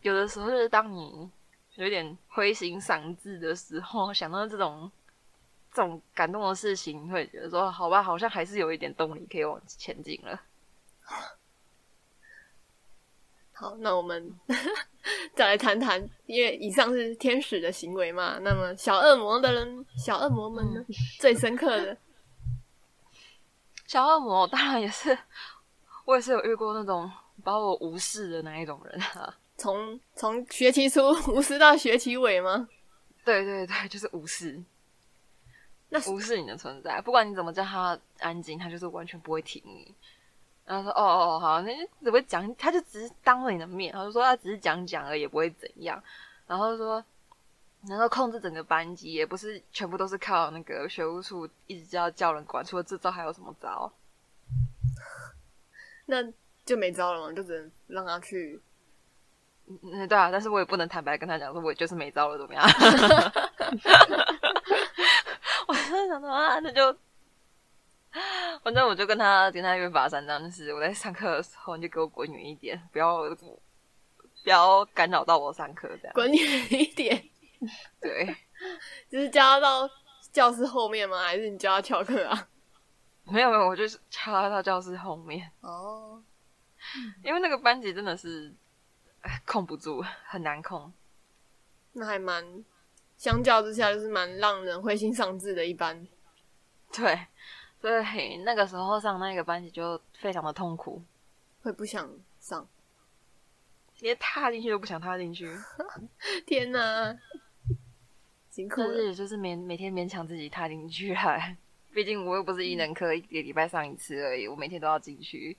[0.00, 1.30] 有的时候，就是当你
[1.74, 4.90] 有点灰心丧志的时候，想到这种
[5.72, 10.40] 这种感动的事情，会觉得说，好吧，好像还是有一点动力可以往前进了。
[13.60, 14.34] 好，那我们
[15.36, 18.38] 再来谈谈，因为以上是天使的行为嘛。
[18.40, 20.82] 那么小恶魔的人，小恶魔们呢？
[21.18, 21.94] 最深刻的
[23.86, 25.18] 小恶魔，当然也是
[26.06, 27.12] 我也是有遇过那种
[27.44, 29.36] 把我无视的那一种人啊。
[29.58, 32.66] 从从学期初无视到学期尾吗？
[33.26, 34.58] 对对对，就是无视。
[35.90, 39.94] 那无视你的存在，不管你怎么叫他安静，他就是完全不会听你。
[40.70, 42.54] 然后说：“哦哦哦，好，那怎么讲？
[42.54, 46.00] 他就只是当着你的面，然后说他只是讲讲而已，也不会怎样。
[46.46, 47.04] 然后说
[47.88, 53.92] 能够控制整个班级，也不是全部都是靠那个学务处一直叫叫人管，除了这招还有什么招？
[56.06, 56.22] 那
[56.64, 58.60] 就没招了嘛，就只能让他去。
[59.66, 62.62] 嗯，对啊，但是我也不能坦白跟他讲说，我就是没招了，怎么样？
[65.66, 66.96] 我在想说啊，那就。”
[68.62, 73.60] 反正我就跟他跟他约法三章，就是我在上课的时候，你就给我滚远一点，不要不
[74.44, 77.28] 要干扰到我上课，这样滚远一点。
[78.00, 78.34] 对，
[79.08, 79.90] 就是叫他到
[80.32, 81.22] 教室后面吗？
[81.22, 82.48] 还是你叫他翘课啊？
[83.24, 85.50] 没有没有，我就是叫他到教室后面。
[85.60, 86.22] 哦，
[87.22, 88.52] 因为那个班级真的是
[89.46, 90.92] 控不住，很难控。
[91.92, 92.64] 那还蛮，
[93.16, 96.06] 相较之下就是蛮让人灰心丧志的一班。
[96.92, 97.26] 对，
[97.80, 101.02] 所以那个时候上那个班级就非常的痛苦，
[101.62, 102.68] 会不想上，
[104.00, 105.50] 连踏进去都不想踏进去。
[106.46, 107.18] 天哪，
[108.50, 109.14] 辛苦了。
[109.14, 111.56] 就是勉每天勉强自己踏进去来，
[111.92, 115.56] 毕竟我又不是艺能科，一个礼拜上一次而已，我每天都要进去。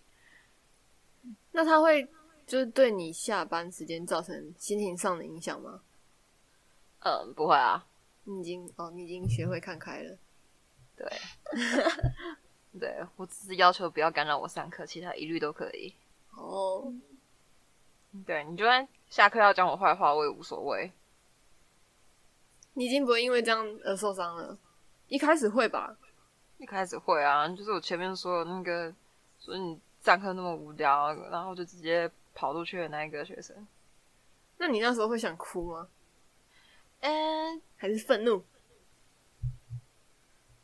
[1.51, 2.07] 那他会
[2.45, 5.81] 就是对你下班时间造成心情上的影响吗？
[6.99, 7.87] 嗯，不会啊。
[8.25, 10.15] 你已经哦，你已经学会看开了。
[11.01, 15.95] 对， 对我只是要求不要干扰我上课，其他一律都可以。
[16.35, 16.93] 哦，
[18.25, 20.91] 对，你就算下课要讲我坏话，我也无所谓。
[22.73, 24.57] 你已经不会因为这样而受伤了。
[25.07, 25.97] 一开始会吧？
[26.57, 28.93] 一开始会啊，就是我前面说的那个，
[29.39, 33.67] 说你上课那么无聊，然后就直接跑出去的那一个学生。
[34.57, 35.87] 那你那时候会想哭吗？
[36.99, 38.43] 嗯，还是愤怒？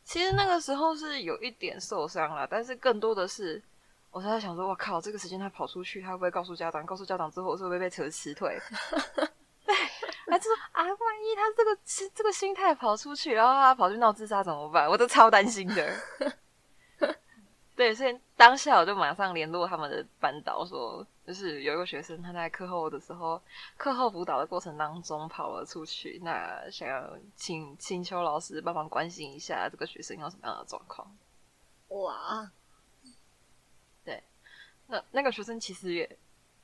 [0.08, 3.62] 其实那个时候是有一点受伤了，但是更多的是，
[4.10, 6.86] 我在想说，我靠，这个时间他跑出去，他会不会告诉家长？
[6.86, 8.58] 告诉家长之后，我是不是会被辞辞退？
[9.66, 9.74] 对，
[10.30, 11.78] 还是说啊，万一他这个
[12.14, 14.88] 这个心态跑出去，然后他跑去闹自杀怎么办？
[14.88, 15.94] 我都超担心的。
[17.78, 21.06] 对，所以当下我就马上联络他们的班导说。
[21.24, 23.38] 就是有一个学生，他在课后的时候，
[23.76, 31.06] 课后辅导的过程当中跑了出去，那想要请请求老师帮忙关心一下这个学生有什么样的状况。
[31.88, 32.50] 哇，
[34.06, 34.22] 对，
[34.86, 36.18] 那那个学生其实也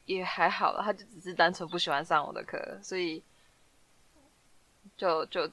[0.06, 3.22] 也还好了，他就只是单纯不喜欢上我的课，所以
[4.96, 5.46] 就就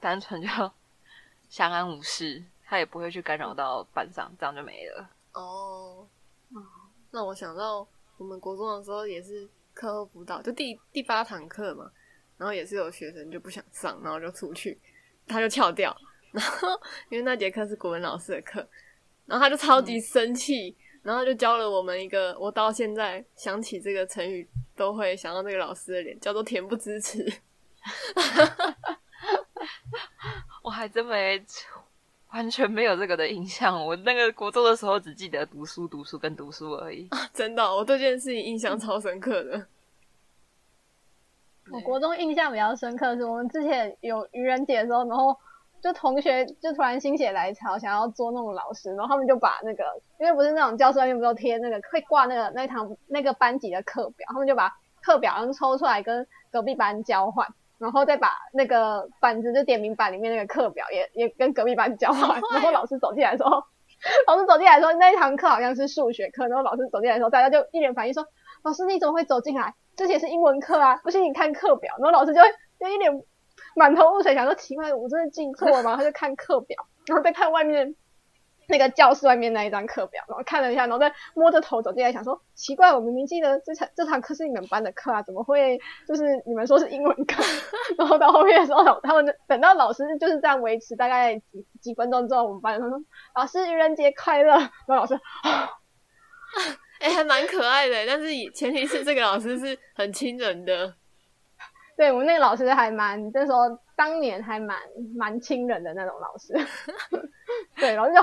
[0.00, 0.48] 单纯就
[1.50, 5.10] 相安无事，他也不会去干扰到班上，这样就没了。
[5.32, 6.06] 哦。
[7.10, 11.88] 那我想到我们国中的时候也是课后辅导，就第第八堂课嘛，
[12.36, 14.76] 然后也是有学生就不想上，然后就出去，
[15.26, 15.96] 他就翘掉，
[16.32, 16.68] 然后
[17.10, 18.66] 因为那节课是国文老师的课，
[19.26, 27.24] 然后他就超级生气，嗯、然后就教了我们一个，我到现在想起这个成语都会想到那个老师的脸，叫做“恬不知耻”，
[30.64, 31.44] 我还真没。
[32.34, 33.86] 完全没有这个的印象。
[33.86, 37.06] 我那个国中的时候只记得读书、读书跟读书而已。
[37.10, 39.66] 啊、真的、哦，我对这件事情印象超深刻的。
[41.72, 45.34] 我国中印象比较深刻是，我们之前有愚人节的时候，然后
[45.80, 49.84] 就同学就突然心血来潮，想要做那种老师，然后他们就把那个，
[50.18, 54.68] 因为不是那种教室外面不都贴那个会挂那个那堂那个班级的课表，他们就把
[55.00, 57.46] 课表然后抽出来跟隔壁班交换。
[57.78, 62.40] 然后再把那个板子，就点名板里面那个课表也也跟隔壁班交换。
[62.52, 63.46] 然后老师走进来说，
[64.26, 66.46] 老师走进来说那一堂课好像是数学课。
[66.48, 68.26] 然后老师走进来的时候，大家就一脸反应说
[68.62, 69.74] ：“老师你怎么会走进来？
[69.96, 70.96] 这节是英文课啊！
[71.04, 72.40] 不信你看课表。”然后老师就
[72.78, 73.10] 就一脸
[73.76, 75.96] 满头雾水，想说奇怪，我真的记错了吗？
[75.96, 77.94] 他就看课表，然后再看外面。
[78.68, 87.42] 那个教室外面那一张课表，然后看了一下，然后再摸着头走进来，想说奇怪，我明明记得这场这堂课是你们班的课啊，怎么会就是你们说是英文课？
[87.98, 92.98] 然后到后面的时候，他们等到老师就是这样维持大概几几分钟之后，我们班他说
[93.34, 95.70] 老师愚人节快乐，然后老师啊，
[97.00, 100.94] 哎、欸，还蛮可爱的，但是前提是这个老师是很亲人的，
[101.96, 104.78] 对我们那个老师还蛮，就是说当年还蛮
[105.16, 106.54] 蛮亲人的那种老师，
[107.76, 108.14] 对，然后就。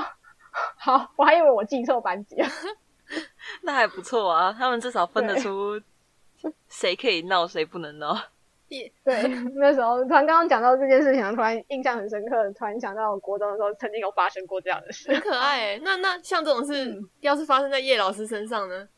[0.76, 2.48] 好，我还以为我记错班级了。
[3.62, 5.80] 那还不错啊，他们至少分得出
[6.68, 8.16] 谁可以闹，谁不能闹。
[9.04, 15.78] 对，那时候突然刚刚讲到这件事情，突然印象很深刻，突然想到我国中的时候曾经有发生过这样的事，很可爱。
[15.82, 18.88] 那那像这种事，嗯、要是发生在叶老师身上呢？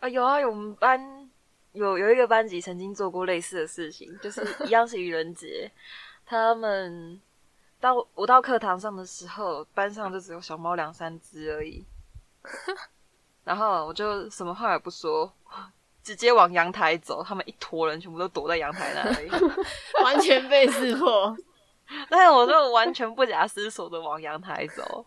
[0.00, 1.00] 啊，有啊，有我们班
[1.72, 5.70] 有有一个班级曾经做过类似的事情，就是一样是愚人节，
[6.26, 7.20] 他们。
[7.82, 11.84] 到我到课堂上的时候，班上就只有小猫两三只而已。
[13.44, 15.30] 然后我就什么话也不说，
[16.00, 17.24] 直接往阳台走。
[17.24, 19.28] 他们一坨人全部都躲在阳台那里，
[20.04, 21.36] 完全被识破。
[22.08, 25.04] 但是我就完全不假思索的往阳台走。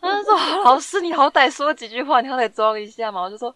[0.00, 0.34] 他就说
[0.64, 3.54] ：“老师，你好歹说几句话，你好歹装一下嘛。”我就说：“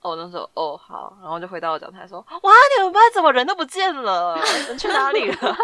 [0.00, 4.40] 哦，那时候哦好。”然后就回到我讲台说：“哇，你们班怎么人都不见了？
[4.66, 5.56] 人去哪里了？”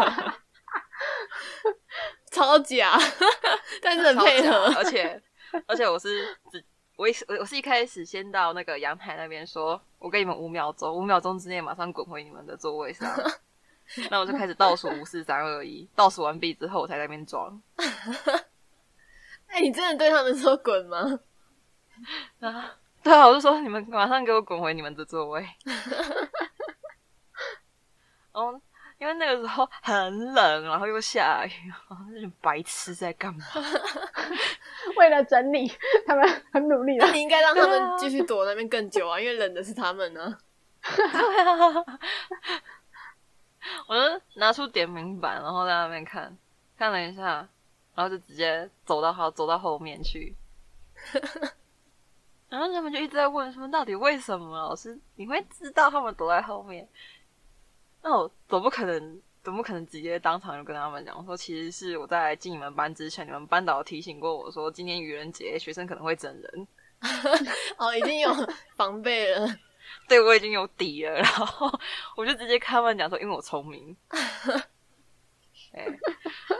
[2.39, 2.97] 超假，
[3.83, 5.21] 但是很配合，而且
[5.67, 6.63] 而且我是只
[6.95, 13.09] 我一我是一开始先到那个阳台那边说，我给你们五秒钟，五秒钟之内马上滚回你们的座位上。
[14.11, 17.61] 那我就开始倒数五四三二一，倒数完毕之后我才在那边装。
[19.47, 21.19] 哎、欸，你真的对他们说滚吗？
[22.39, 25.43] 啊，对啊，我就说你们马上给我滚回你们的座位。
[28.31, 28.61] 哦，
[28.99, 31.51] 因为那个时候很冷，然后又下雨，
[32.11, 33.45] 那种白痴在干嘛？
[34.97, 35.71] 为了整理，
[36.05, 36.97] 他们很努力。
[36.97, 40.37] 那你应该让他们继续躲那边更久啊，因为冷的是他们呢、
[40.83, 40.91] 啊。
[40.95, 41.05] 对
[41.45, 41.85] 啊，
[43.87, 46.37] 我就拿出点名板，然后在那边看，
[46.77, 47.47] 看了一下，
[47.95, 50.35] 然后就直接走到好，走到后面去。
[52.49, 56.85] 然后他们就一直在问说：“到底为什么老师你会知道他们躲在后面？”
[58.01, 66.67] 那我总不可能，总不可能直接当场就跟他们讲说：“其实是我在进你们班之前，你们班导提醒过我说，今天愚人节学生可能会整人。
[67.77, 68.29] ”哦，已经有
[68.75, 69.47] 防备了。
[70.07, 71.69] 对，我已经有底了，然后
[72.15, 73.95] 我就直接跟他们讲说：“因为我聪明。
[75.73, 75.85] ”哎，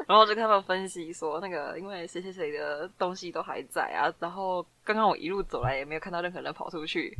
[0.07, 7.17] 然后就跟他们分析说，那个因为谁谁谁的东西都还在啊，然后刚刚我一路走来也没有看到任何人跑出去。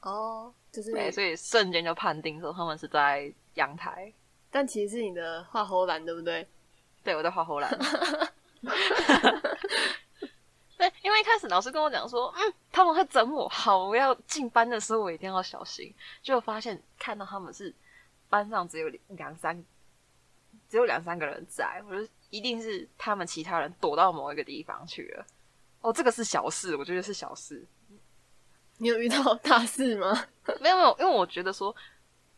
[0.00, 4.12] 哦，就是对，所以瞬间就判定说他们是在阳台。
[4.50, 6.46] 但其实是你的画喉兰，对不对？
[7.02, 7.70] 对，我在画喉兰。
[10.78, 15.94] 对，因为一开始老师跟我讲说，嗯，他们会整我，好，我要进班的时候我一定要小心。
[16.22, 17.74] 就发现看到他们是
[18.28, 19.64] 班上只有两三。
[20.68, 25.24] 只有两三个人在，我就一定是他们其他人躲到某一个地方去了。
[25.80, 27.64] 哦，这个是小事，我觉得是小事。
[28.78, 30.24] 你有遇到 大事吗？
[30.60, 31.74] 没有没有，因为我觉得说，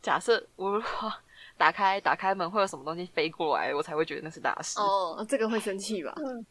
[0.00, 0.82] 假设我
[1.56, 4.78] 打开打开门会有什么东西飞过来，我才会觉得那是大事。
[4.80, 6.14] 哦，这个会生气吧？
[6.16, 6.44] 嗯，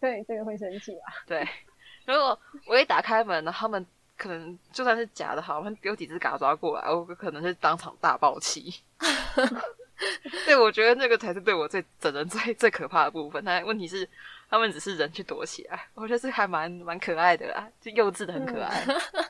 [0.00, 1.14] 对，这个会生气吧？
[1.26, 1.46] 对，
[2.06, 3.84] 如果我一打开门呢，他们
[4.16, 8.74] 可能就算是假的，好，他们有几只嘎抓过来，我可能是当场大爆气。
[10.46, 13.42] 对，我觉得那个才是对我最整人最最可怕的部分。
[13.44, 14.08] 但问题是，
[14.50, 18.84] 他们只是人去躲起来，我觉得是还蛮蛮可爱的啦，就幼稚的很可爱。
[18.86, 19.24] 嗯、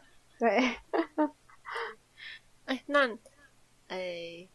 [0.45, 0.51] 对，
[2.66, 3.09] 哎、欸，那
[3.88, 4.49] 哎、欸，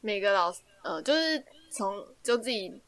[0.00, 2.80] 每个老师呃，就是从就自己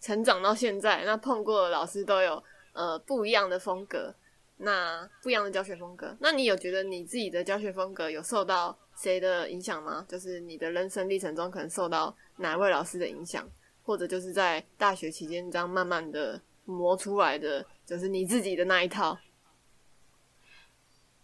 [0.00, 2.42] 成长到现在，那碰过的老师都有
[2.72, 4.12] 呃不一样的风格，
[4.56, 6.16] 那不一样的教学风格。
[6.18, 10.04] 那你有觉得你自己的教学风格有受到谁的影响吗？
[10.08, 13.48] 就是你的人生历程中可能受到哪位老师的影响，
[13.84, 19.16] 或者就是在大学期间这样慢慢的磨出来的，就是你自己的那一套。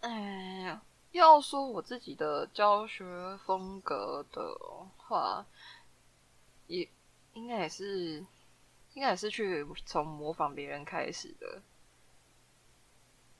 [0.01, 0.79] 哎，
[1.11, 3.03] 要说我自己的教学
[3.45, 4.55] 风格的
[4.97, 5.45] 话，
[6.67, 6.87] 也
[7.33, 8.17] 应该也是，
[8.93, 11.61] 应该也是去从模仿别人开始的。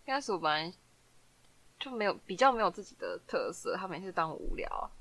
[0.05, 0.74] 应该是我本来。
[1.80, 4.91] 就没有比较没有自己的特色，他每次当我无聊，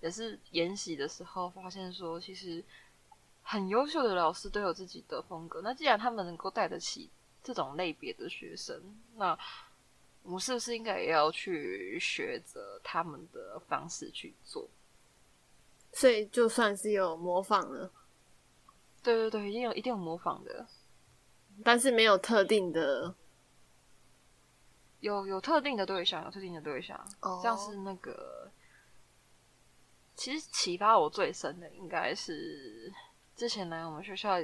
[0.00, 2.60] 也是研习的时候发现说，其实
[3.40, 5.60] 很优秀的老师都有自己的风格。
[5.62, 7.08] 那既然他们能够带得起
[7.40, 8.82] 这种类别的学生，
[9.14, 9.38] 那
[10.24, 14.68] 我们是不是应该也要去学着他们的方式去做？
[15.92, 17.88] 所以就算是有模仿了，
[19.02, 20.66] 对对对，一定有一定有模仿的，
[21.62, 23.14] 但是没有特定的。
[25.00, 27.42] 有有特定的对象，有特定的对象，oh.
[27.42, 28.50] 像是那个，
[30.16, 32.90] 其实启发我最深的应该是
[33.36, 34.42] 之前来我们学校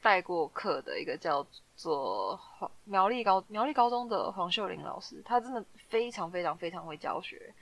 [0.00, 1.44] 带过课的一个叫
[1.80, 7.54] 做黄苗栗高苗栗高中的黄秀玲老师，他真的非常非常非常会教学，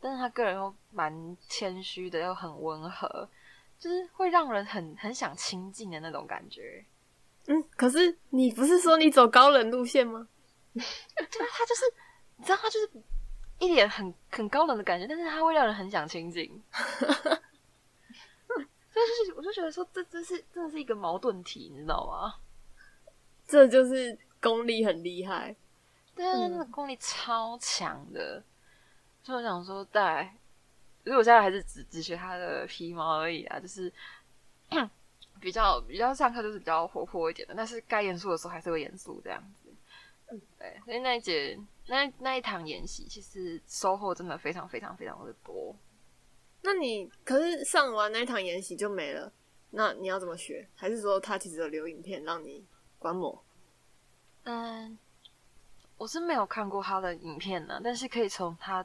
[0.00, 3.28] 但是他个人又蛮谦虚的，又很温和，
[3.76, 6.84] 就是会让人很很想亲近的那种感觉。
[7.46, 10.28] 嗯，可是你不是说你走高冷路线吗？
[10.72, 11.82] 对啊，他就是，
[12.36, 12.88] 你知道，他就是
[13.58, 16.62] 一脸很很高冷的感觉，但是他会让人很想亲近。
[18.94, 22.32] 所以就是，我就觉得说，这真是真的是一个矛盾体，你知道吗？
[23.46, 25.54] 这就是功力很厉害，
[26.14, 28.38] 对啊，那个功力超强的。
[28.38, 28.44] 嗯、
[29.22, 30.22] 所以我想说，在，
[31.04, 33.92] 因为我现在还是只只学他的皮毛而已啊，就是
[35.40, 39.70] 比较比较上课就是比较活泼一点的，但是该严肃的时候还是会严肃这样子。
[40.58, 45.76] 对，所以那一节那那一堂演习，其实收获真的非常非常非常的多。
[46.62, 49.30] 那你可是上完那一堂演习就没了，
[49.70, 50.66] 那你要怎么学？
[50.74, 52.64] 还是说他其实有留影片让你
[53.04, 53.44] 观摩？
[54.44, 54.98] 嗯，
[55.98, 58.82] 我是没有看过他的影片呢，但是可以从他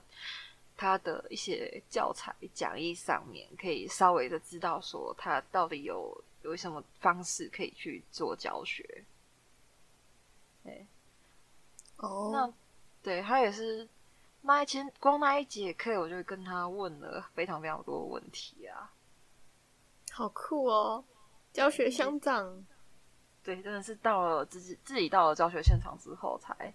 [0.76, 9.06] 他的一些教材讲义上面，可以稍微的知道说他到底有有什么方式可以去做教学。
[10.66, 10.86] 对。
[11.96, 12.34] 哦，oh.
[12.34, 12.54] 那
[13.02, 13.88] 对他也是
[14.42, 18.92] 那一天光那一节课，我就跟他问了非常非常多问题啊，
[20.12, 21.06] 好酷哦！
[21.54, 22.66] 教学相长，
[23.44, 26.74] 对，真的是到了自己自己到了教学现场之后才，才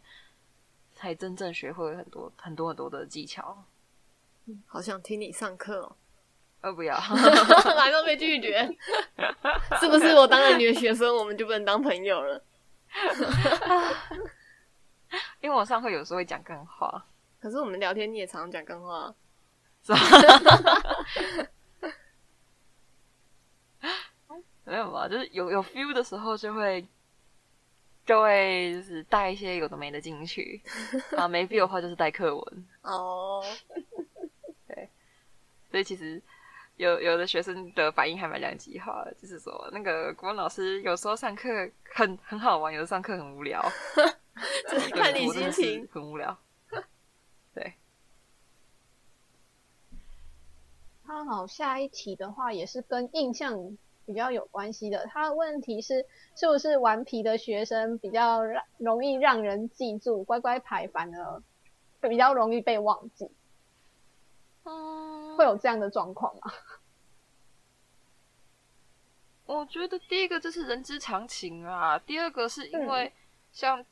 [0.95, 3.65] 才真正学会很多很多很多的技巧。
[4.67, 5.97] 好想听你上课哦！
[6.63, 6.97] 呃，不要
[7.77, 8.67] 马上被拒绝，
[9.81, 10.15] 是不是？
[10.15, 12.43] 我当了你的学生，我们就不能当朋友了？
[15.41, 17.07] 因为我上课有时候会讲更话，
[17.41, 19.15] 可是我们聊天你也常常讲更话，
[19.83, 19.99] 是吧？
[24.65, 25.07] 没有吧？
[25.07, 26.87] 就是有有 feel 的时候，就会
[28.07, 30.63] 就会就是带一些有的没的进去
[31.17, 31.29] 啊。
[31.29, 33.45] 没 feel 的话，就是带课文 哦。
[34.67, 34.89] 对，
[35.71, 36.21] 所以其实
[36.77, 43.63] 有有的学生的反应还蛮两极化的，就是说那个国文老师有时候上课很很好玩，有的上课很无聊，
[44.71, 46.37] 就是看你心情，很无聊。
[47.55, 47.75] 对，
[51.05, 53.77] 好好，下一题的话也是跟印象。
[54.07, 61.43] 比较有关系的，他的问题是，是不是顽皮的学生比较让容易让人记住，乖乖牌反而
[62.01, 63.31] 比较容易被忘记？
[64.65, 66.53] 嗯，会有这样的状况吗？
[69.47, 73.11] 我觉得第一个就是人之常情啊，第二个是因为
[73.53, 73.87] 像，嗯、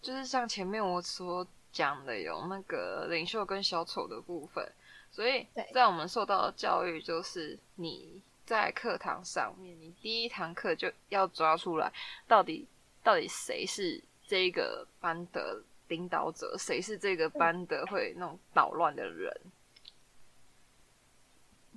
[0.00, 4.72] 就是像前面我所讲的有那个领袖跟小丑的部分，
[5.10, 8.22] 所以在我们受到的教育就是你。
[8.48, 11.92] 在课堂上面，你第一堂课就要抓出来，
[12.26, 12.66] 到底
[13.04, 19.30] 到底谁是这个班的领导者，谁是这个班的会那种捣乱的人。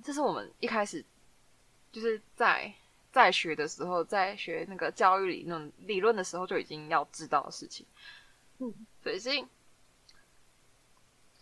[0.02, 1.04] 这是我们一开始
[1.92, 2.72] 就是在
[3.12, 7.84] 在学的时候，在学那个教育理论理论的时候就已经要知道的事情。
[8.60, 9.44] 嗯，对，所以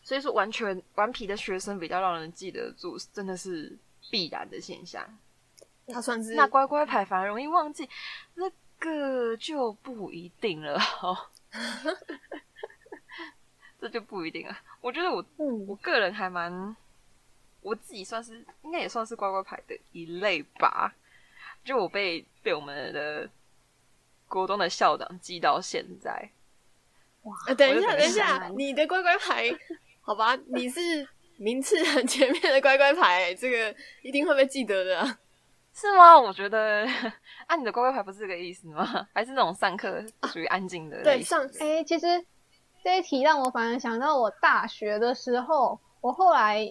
[0.02, 3.78] 所以说，完全顽皮的学生比较让人记得住，真的是。
[4.10, 5.06] 必然的现象，
[5.86, 7.88] 那算是那乖乖牌反而容易忘记，
[8.34, 11.16] 那个就不一定了哦。
[13.80, 14.56] 这就不一定了。
[14.82, 16.76] 我觉得我、嗯、我个人还蛮，
[17.62, 20.94] 我自己算是应该也算是乖乖牌的一类吧。
[21.64, 23.28] 就我被被我们的
[24.28, 26.30] 国中的校长记到现在。
[27.22, 27.54] 哇！
[27.54, 29.50] 等一下，等一下，你的乖乖牌，
[30.02, 30.36] 好吧？
[30.46, 31.08] 你是。
[31.42, 35.18] 名次很前面的乖乖牌，欸，这个一定会被记得的，啊，
[35.72, 36.20] 是吗？
[36.20, 36.86] 我觉得，
[37.48, 38.86] 啊，你的乖乖牌不是这个意思吗？
[39.14, 41.02] 还是那种上课属于安静的，啊？
[41.02, 42.06] 对，上哎，欸，其实
[42.84, 46.70] 这一题让我反而想到我大学的时候，我后来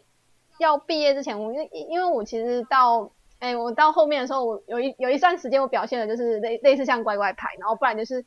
[0.59, 8.23] 要毕业之前，我因为因为我其实到哎，欸，我到后面的时候，我有一有一段时间我表现的就是类类似像乖乖牌，然后不然就是。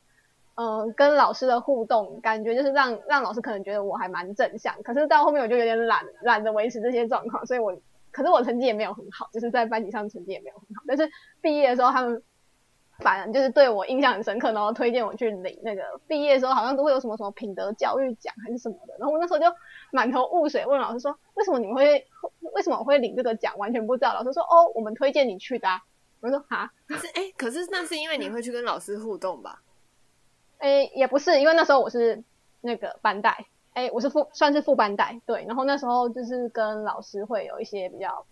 [0.55, 7.75] 嗯、跟老师的互动感觉就是让让老师可能觉得我还蛮正向，可是到后面我就有点懒，懒得维持这些状况，所以我
[8.11, 10.83] 可是我成绩也没有很好，就是在班级上成绩也没有很好。
[10.87, 11.09] 但是
[11.41, 12.21] 毕业的时候，他们
[12.99, 19.45] 反而就是对我印象很深刻，然后推荐我去领那个毕业的时候好像都会有什么什么品德教育奖还是什么的，然后我那时候就
[19.91, 22.05] 满头雾水，问老师说为什么你们会
[22.53, 24.13] 为什么我会领这个奖，完全不知道。
[24.13, 25.81] 老师说哦，我们推荐你去的、啊。
[26.21, 29.59] 我说哈，可是哎，可是那是因为你会去跟老师互动吧？
[30.63, 32.23] 诶，也不是，因为那时候我是
[32.61, 35.43] 那个班代，诶，我是副，算是副班代，对。
[35.45, 38.25] 然后那时候就是跟老师会有一些比较，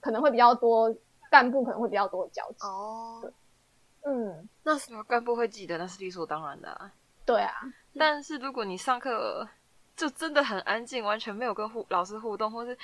[0.00, 0.96] 可能会比较多
[1.30, 2.66] 干部可能会比较多的交集。
[2.66, 3.30] 哦，对，
[4.04, 6.90] 嗯，那时候干部会记得，那是理所当然的啊。
[7.26, 7.52] 对啊，
[7.98, 9.46] 但是如果你上课
[9.94, 12.78] 就真的很安静，完全没有跟互老师互动，或是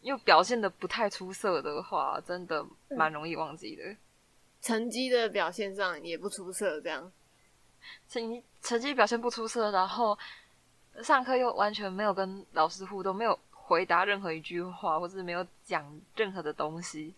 [0.00, 3.84] 又表现的不太出色的话，真的蛮容易忘记的。
[3.84, 3.96] 嗯，
[4.60, 7.12] 成绩的表现上也不出色，这样。
[8.08, 10.16] 成绩成绩表现不出色，然后
[11.02, 15.84] 上课又完全没有跟老师互动，没有回答任何一句话，或是没有讲
[16.16, 17.14] 任何的东西，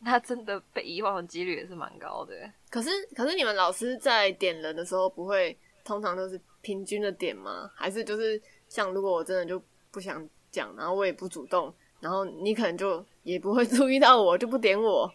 [0.00, 2.34] 那真的被遗忘的几率也是蛮高的。
[2.70, 7.70] 可是，可是你们老师在点人的时候，不会通常都是平均的点吗？
[7.74, 15.10] 还是就是像如果我真的就不想讲，然后我也不主动，然后你可能就也不会 注意到我，就不点我？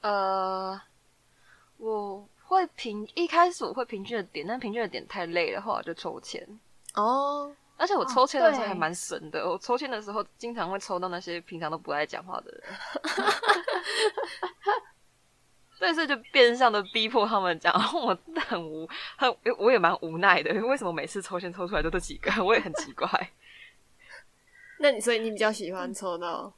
[0.00, 0.80] 呃，
[1.78, 2.28] 我。
[2.46, 6.46] 会平一开始我会平均的点，但平均的点太累了，后来就抽签
[6.94, 7.46] 哦。
[7.46, 12.62] Oh, 而且我抽签的时候还蛮神的，我抽签的时候经常会抽到那些平常都不爱讲话的人，
[15.94, 17.74] 所以就变相的逼迫他们讲。
[17.92, 18.16] 我
[18.46, 18.88] 很无
[19.18, 20.52] 很，我也蛮无奈的。
[20.66, 22.30] 为什么每次抽签抽出来都这几个？
[22.44, 23.08] 我也很奇怪。
[24.78, 26.54] 那你所以你比较喜欢抽到？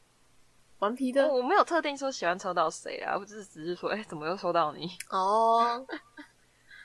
[0.79, 4.91] 顽皮的，我没有特定说喜欢抽到谁啊，我只是只是说，哎、欸，怎么又抽到你？
[5.09, 5.87] 哦，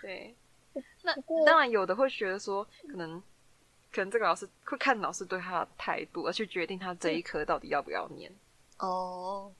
[0.01, 0.33] 对，
[1.03, 1.13] 那
[1.45, 3.21] 当然有的会觉得说，可能
[3.91, 8.33] 可能这个老师会看老师对他的态度，而去决定他这一科到底要不要念。
[8.77, 9.51] 哦，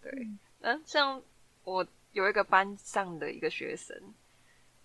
[0.00, 0.28] 对，
[0.60, 1.20] 嗯，像
[1.64, 3.96] 我有一个班上的一个学生，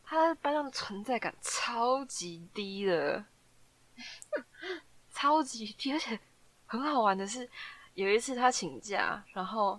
[0.04, 3.24] 他在班上的存在感超级低的，
[5.14, 6.20] 超级低，而且
[6.66, 7.48] 很好玩的是，
[8.00, 9.78] 有一次他请假，然后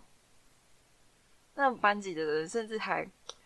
[1.55, 3.03] 那班级的人甚至还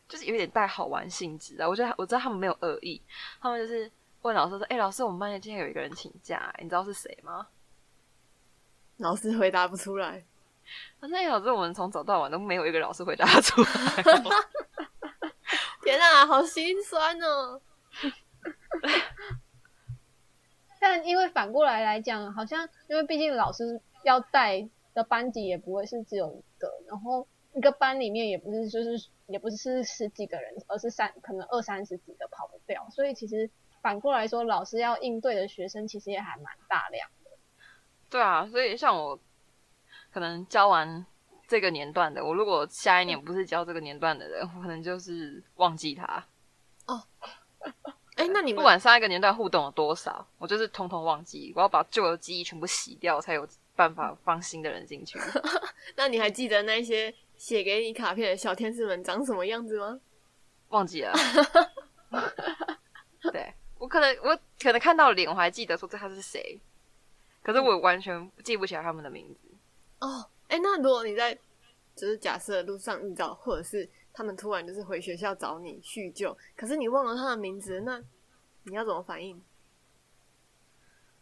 [0.08, 1.68] 就是有点带好玩性质的。
[1.68, 3.00] 我觉得我知道他们没有恶意，
[3.40, 3.88] 他们就是
[4.22, 7.46] 问老师说：“哎、欸，老师，我们班今天有一个人请假，你知道是谁吗？”
[8.98, 10.24] 老师回答不出来。
[10.98, 13.70] 反正老师，我们从早到晚都没有一个老师回答出来。
[15.82, 17.60] 天啊，好心酸哦！
[20.80, 33.50] 但因为反过来来讲，好像因为毕竟老师要带的班级也不会是只有一个，然后一个班里面也不是就是也不是十几个人，而是三可能二三十几个跑不掉，所以其实
[33.82, 37.30] 反过来说，老师要应对的学生其实也还蛮大量的。
[38.08, 39.18] 对啊，所以像我
[40.12, 41.04] 可能教完。
[41.46, 46.26] 这个年段的，我如果下一年不是教这个年段的人，我可能就是忘记他。
[46.86, 47.02] 哦，
[48.16, 51.52] 哎，那你不管上一个年段互动了多少，我就是通通忘记。
[51.54, 53.46] 我要把旧的记忆全部洗掉，才有
[53.76, 55.18] 办法放新的人进去。
[55.96, 60.00] 那你还记得那些写给你卡片的小天使们长什么样子吗？
[60.68, 61.12] 忘记了。
[63.32, 66.60] 对，我可能我可能看到脸，我还记得说这他是谁，
[67.42, 69.48] 可是我完全记不起来他们的名字。
[70.00, 70.26] 哦。
[70.48, 71.34] 哎，那如果你在，
[71.96, 78.00] 就是假设路上遇到，或者是他们突然就是回学校找你叙旧，可是你忘了他的名字，那
[78.64, 79.42] 你要怎么反应？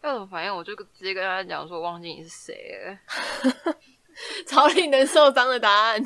[0.03, 0.55] 要怎么反应？
[0.55, 3.75] 我就直接跟他讲说，忘记你是谁了，
[4.47, 6.03] 超令人受伤的答案。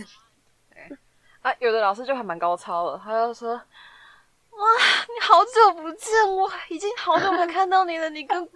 [1.43, 4.67] 啊，有的老师就还蛮高超的，他就说：“哇，
[5.09, 8.49] 你好久不见，我已经好久没看到你了，你跟……”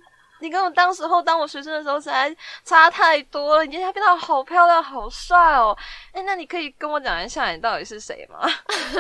[0.43, 2.35] 你跟我当时候当我学生的时候，实在
[2.65, 3.65] 差太多了。
[3.67, 5.77] 你今天变得好漂亮，好帅哦！
[6.15, 8.49] 哎，那你可以跟我讲一下，你到底是谁吗？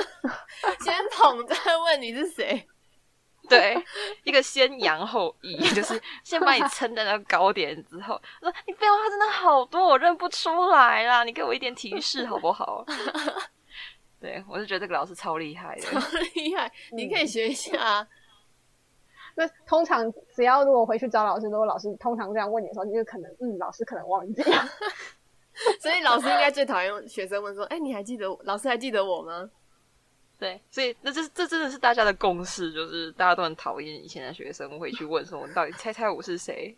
[0.85, 2.69] 先捧再问你是谁？
[3.51, 3.85] 对，
[4.23, 11.25] 一个先扬后抑，就是先把你撑在那个高点之后，说你变化真的好多，我认不出来啦。
[11.25, 12.85] 你给我一点提示好不好？
[14.21, 15.99] 对，我就觉得这个老师超厉害的，超
[16.35, 18.07] 厉害，你可以学一下。
[19.35, 24.65] 那通常只要如果回去找老师，如果老师通常这样问你的时候，你就可能嗯，老师可能忘记了。
[25.81, 28.27] 所以老师应该最讨厌学生问说：“哎、欸，你还记得？
[28.45, 29.51] 老师还记得我吗？”
[30.41, 36.75] 对，所以那这这真的是大家的共识，就是大家都很讨厌以前的学生会去问说：“我到底猜猜我是谁？”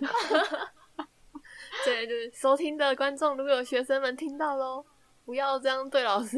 [1.82, 4.84] 对，就是收听的观众，如果有学生们听到喽，
[5.24, 6.36] 不要这样对老师，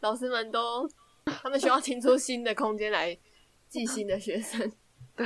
[0.00, 0.90] 老师们都
[1.26, 3.16] 他们需要腾出新的空间来
[3.68, 4.72] 记新的学生。
[5.14, 5.24] 对，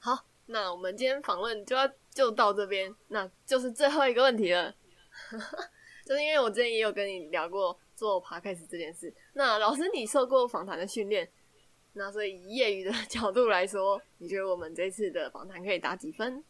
[0.00, 4.74] 好，那我们今天访问就要就到这边，那就是最后一个问题了。
[6.10, 11.30] 就是因为我之前也有跟你聊过做 podcast 这件事，那老师你受过访谈的训练，
[11.92, 16.42] 那所以以业余的 角度来说，你觉得我们这次的访谈可以打几分？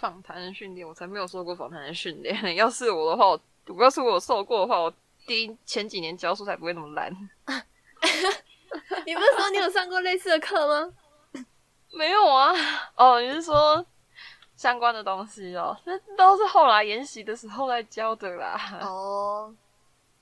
[0.00, 2.36] 访谈的训练，我才没有受过访谈的训练。
[2.56, 4.92] 要是我的话，我要是我受过的话，我
[5.24, 7.08] 第一前几年教书才不会那么烂。
[9.06, 10.92] 你不是说你有上过类似的课吗？
[11.92, 12.52] 没有啊。
[12.96, 13.86] 哦，你是说
[14.62, 15.76] 相关的东西哦？
[15.84, 18.78] 那都是后来研习的时候来教的啦。
[18.80, 19.52] 哦，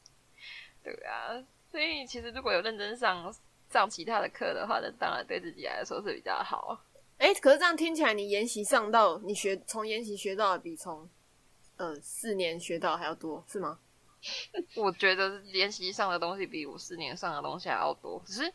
[0.83, 1.37] 对啊。
[1.71, 3.31] 所以其实如果有认真上
[3.69, 6.81] 上其他的课的话，那当然对自己来说是比较好。
[7.19, 11.07] 哎，可是这样听起来，你研习上到你学从研习学到的比从
[11.77, 13.79] 呃四年学到还要多，是吗？
[14.75, 18.51] 我觉得研习上的东西比我四年上的东西还要多，只是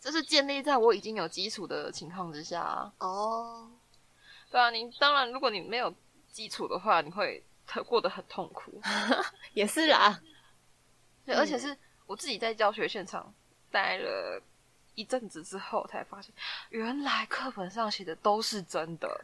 [0.00, 2.92] 这是建立在我已经有基础的情况之下啊。
[3.00, 3.70] 哦，
[4.50, 5.94] 对啊，你当然，如果你没有
[6.30, 7.42] 基础的话，你会
[7.86, 8.80] 过得很痛苦。
[9.54, 10.20] 也是啦，
[11.24, 11.76] 对，而且是
[12.06, 13.32] 我自己在教学现场
[13.70, 14.42] 待了
[14.94, 16.34] 一阵子之后，才发现
[16.70, 19.20] 原来课本上写的都是真的。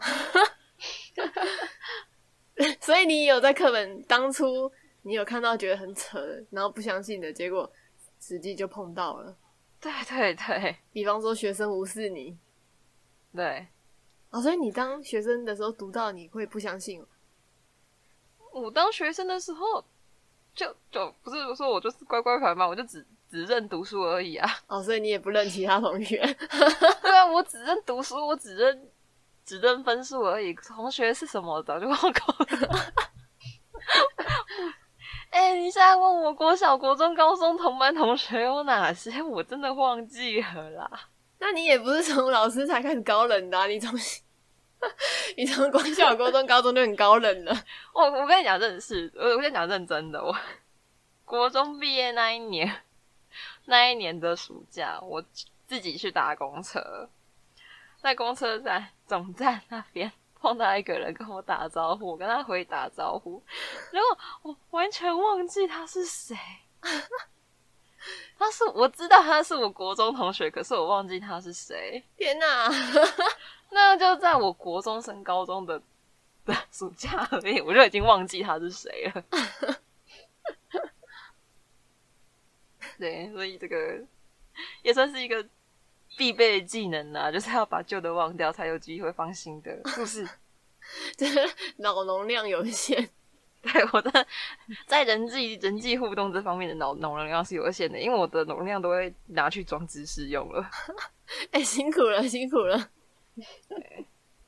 [2.81, 4.73] 所以你有在课本当初。
[5.03, 7.73] 你有看到觉得很扯，然后不相信的结果，
[8.21, 9.35] 实际就碰到了。
[9.81, 12.37] 对对对，比方说学生无视你，
[13.35, 13.67] 对，
[14.31, 17.05] 哦，所以你当学生的时候读到，你会不相信？
[18.53, 19.85] 我当学生的时候，
[20.55, 24.49] 就就不是说我就是乖乖牌嘛，我就只只认读书而已啊。
[24.69, 26.19] 哦，所以你也不认其他同学？
[27.03, 28.91] 对啊，我只认读书，我只认
[29.45, 30.55] 只认分数而已。
[30.55, 32.13] 同学是什么，早就忘光
[32.61, 32.93] 了。
[35.31, 40.91] 哎、欸，你现在问我国小、国中、高中同班同学有哪些，我真的忘记了啦。
[41.41, 43.93] 那你也不是从老师才开始高冷的，你从
[45.37, 47.65] 你从国小、高中、高中就很高冷了。
[47.93, 50.37] 我我跟你讲，真的是我我跟你讲认真的，我
[51.25, 52.83] 国中毕业那一年，
[53.65, 55.25] 那一年的暑假，我
[55.67, 57.09] 自己去搭公车，
[58.03, 63.43] 在公车站总站那边碰到一个人跟我打招呼，我跟他回打招呼，
[63.93, 66.37] 然后我完全忘记他是谁。
[68.41, 72.03] 他是我知道他是我国中同学，可是我忘记他是谁。
[72.17, 72.71] 天哪！
[73.69, 75.81] 那就在我国中升高中的
[76.47, 79.23] 的暑假而已，我就已经忘记他是谁了。
[82.99, 84.01] 对，所以这个
[84.83, 85.47] 也算是一个
[86.17, 90.27] 必备的技能啊，就是要把旧的忘掉，才有机会放新的，是不是？
[91.19, 91.39] 就是
[91.77, 93.11] 脑容量有限。
[93.63, 94.27] 对，我的
[94.87, 100.63] 在人际人际互动这方面的脑脑容量是有限的，因为我的容量都会拿去装知识用了。
[101.53, 102.77] 哎、欸，辛苦了，辛苦了。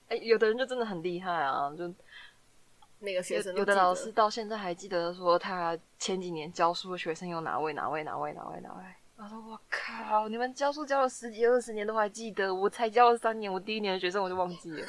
[0.09, 1.93] 哎、欸，有的人就真的很厉害啊，就
[3.01, 8.83] 那个学生，有的老师到现在还记得说他前几年教书的学生有哪位哪位哪位哪位哪位。
[9.15, 14.85] 他说：“我靠，你们教书教了十几二十年都还记得，我才教了三年，我第一年的学生我就忘记了。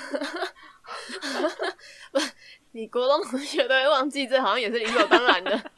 [2.73, 5.71] 不，你国中同学都会忘记，这好像也是理所当然的。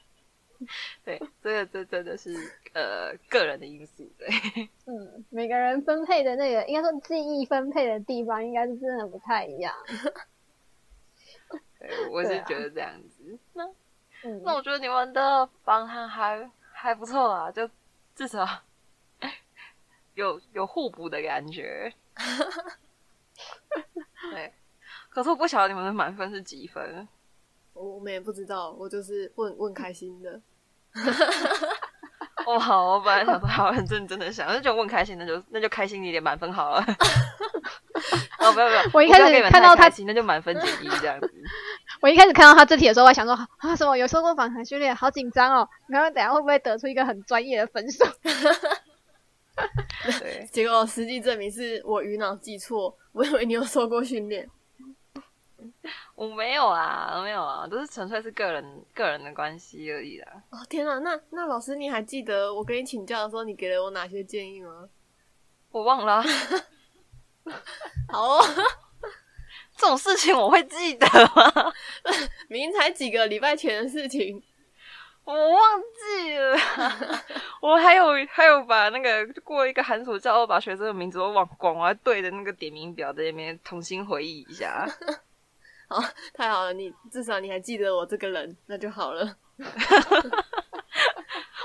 [1.03, 2.33] 对，这个这真的是
[2.73, 4.09] 呃个人的因素。
[4.17, 4.27] 对，
[4.87, 9.75] 嗯，每个人分配的那个，应该说记忆分配的地方，应该是真的不太一样。
[11.79, 13.37] 对，我是觉得这样子。
[13.53, 13.65] 那、
[14.23, 17.69] 嗯、那我觉得你们的方案还还不错啊，就。”
[18.15, 18.47] 至少
[20.13, 21.93] 有有互补的感觉，
[24.31, 24.53] 对。
[25.15, 27.07] 可是我不晓得你们的满分是几分，
[27.71, 28.75] 我们也不知道。
[28.77, 30.41] 我就是问问开心的。
[32.45, 36.83] 哦，好，我本来想说好很认真的想，那就问开心，那就那就开心一点，满分好了。
[38.39, 41.33] 哦，不要不要，我一开始看到他，那就满分减一这样子。
[42.01, 45.69] 我一开始看到他这题的时候，我还想说啊，什么有受过访谈训练，好紧张哦！
[45.87, 48.03] 你看等下会不会得出一个很专业的分数？
[50.19, 54.45] 对，结果实际证明是我鱼脑记错，我以为你有受过训练。
[56.15, 60.27] 我没有啊，没有啊，都是纯粹是个人个人的关系而已啦。
[60.49, 64.87] 哦天啊，那那老师你还记得我跟你请教的时候，你给了我哪些建议吗？
[65.71, 66.23] 我忘了。
[68.09, 68.45] 好哦。
[69.77, 71.05] 这种事情我会记得
[71.35, 71.73] 吗？
[72.47, 74.41] 明明才几个礼拜前的事情，
[75.25, 76.57] 我忘记了。
[77.59, 84.87] 我还有还有把那个过一个寒暑假，我把学生的名字都忘光，我还对着那个点名表在那边重新回忆一下。
[85.87, 86.01] 好，
[86.33, 89.37] 太好了，你至少你还记得我这个人，那就好了。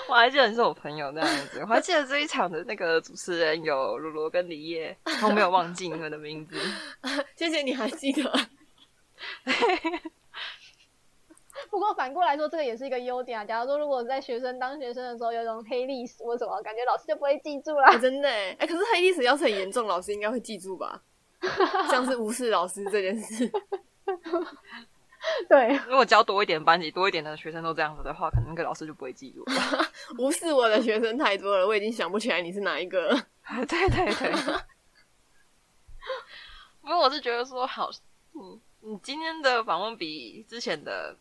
[0.08, 6.56] 我还记得你是我朋友那样子，我还记得这一场的那个主持人有罗罗跟李烨，我没有忘记你们的名字。
[7.36, 8.22] 谢谢你还记得。
[11.70, 13.44] 不过反过来说，这个也是一个优点啊。
[13.44, 17.84] 假如说如果在学生当学生的时候有一种黑历史或什么，感觉老师就不会记住了。
[17.84, 21.02] 啊、真的哎，哎，可是黑历史要是很严重，老师应该会记住吧？
[21.88, 23.48] 像是无视老师这件事。
[25.48, 29.52] 对，如果教多一点班级多一点的学生都这样子的话，可能那个老师就不会记住了。
[30.18, 33.26] 无视我的学生太多了，我已经想不起来你是哪一个了。
[33.68, 34.32] 对对对。
[36.80, 37.90] 不过我是觉得说，好，
[38.32, 41.14] 嗯你今天的访问比之前的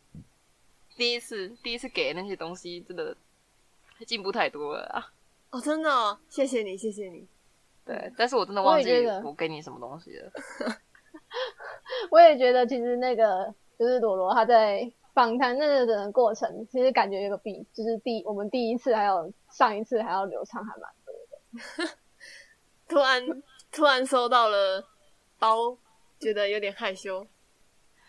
[0.95, 3.15] 第一次第一次给的那些东西，真的
[4.07, 5.11] 进步太多了啊！
[5.49, 7.27] 哦，真的哦，谢谢你，谢谢你。
[7.85, 10.31] 对，但是我真的忘记我给你什么东西了。
[12.11, 21.97] 我也觉得，其实那个就是朵罗他在访谈那个的过程，其实感觉有个比就是第我们第一次还有上一次还要流畅，还蛮多的。
[22.87, 24.83] 突然突然收到了
[25.37, 25.77] 包，
[26.19, 27.25] 觉得有点害羞。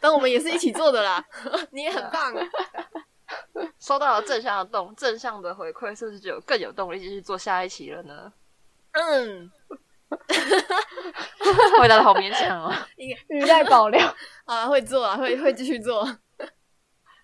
[0.00, 1.22] 但我们也是一起做的啦，
[1.72, 2.32] 你也很棒。
[3.78, 8.32] 收到了正向的动正向的回馈，是不是就有更有动力继续做下一期了呢？
[8.92, 9.50] 嗯。
[11.78, 14.00] 回答的好勉强哦，语带保留
[14.44, 16.04] 啊，会做啊，会会继续做，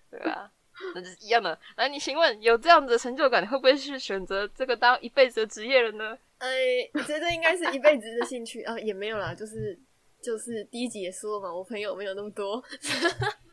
[0.09, 0.49] 对啊？
[0.93, 1.57] 那就是一样的。
[1.75, 6.17] 来，你请问有这样的成就感，你会不会去选择这个当一辈子的职业了呢？
[6.37, 6.47] 哎，
[6.93, 9.77] 我觉得应该是一辈子的兴趣啊， 也没有啦，就是
[10.21, 12.63] 就是第一集也说嘛，我朋友没有那么多，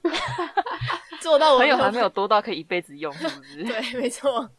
[1.20, 3.64] 做到我朋友还没有多到可以一辈子用，是不是？
[3.64, 4.51] 对，没错。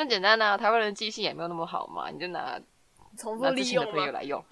[0.00, 2.58] 那简单啊，台湾人记性也没有那么好嘛，你就拿
[3.18, 4.42] 重复利用的朋友来用。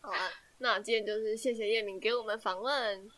[0.00, 0.18] 好啊，
[0.58, 3.08] 那今天就是谢谢叶敏给我们访问。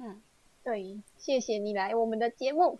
[0.00, 0.20] 嗯，
[0.62, 2.78] 对，谢谢你来我们的节目。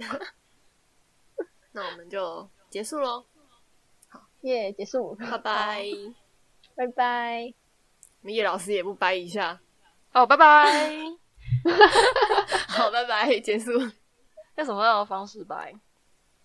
[1.73, 3.25] 那我们就结束喽。
[4.11, 5.87] 好，耶、yeah，结束，拜拜，
[6.75, 7.55] 拜拜。
[8.21, 9.59] 我们叶老师也不掰一下。
[10.13, 10.99] 哦，拜拜。
[12.69, 13.07] 好拜。
[13.07, 13.71] 拜结束。
[14.57, 15.75] 用什么样的方式拜？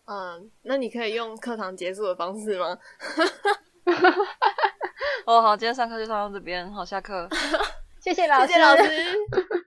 [0.05, 2.77] 嗯，那你可以用课堂结束的方式吗？
[5.25, 7.27] 哦，好，今天上课就上到这边，好，下课。
[7.99, 9.66] 谢谢老师，谢谢老师。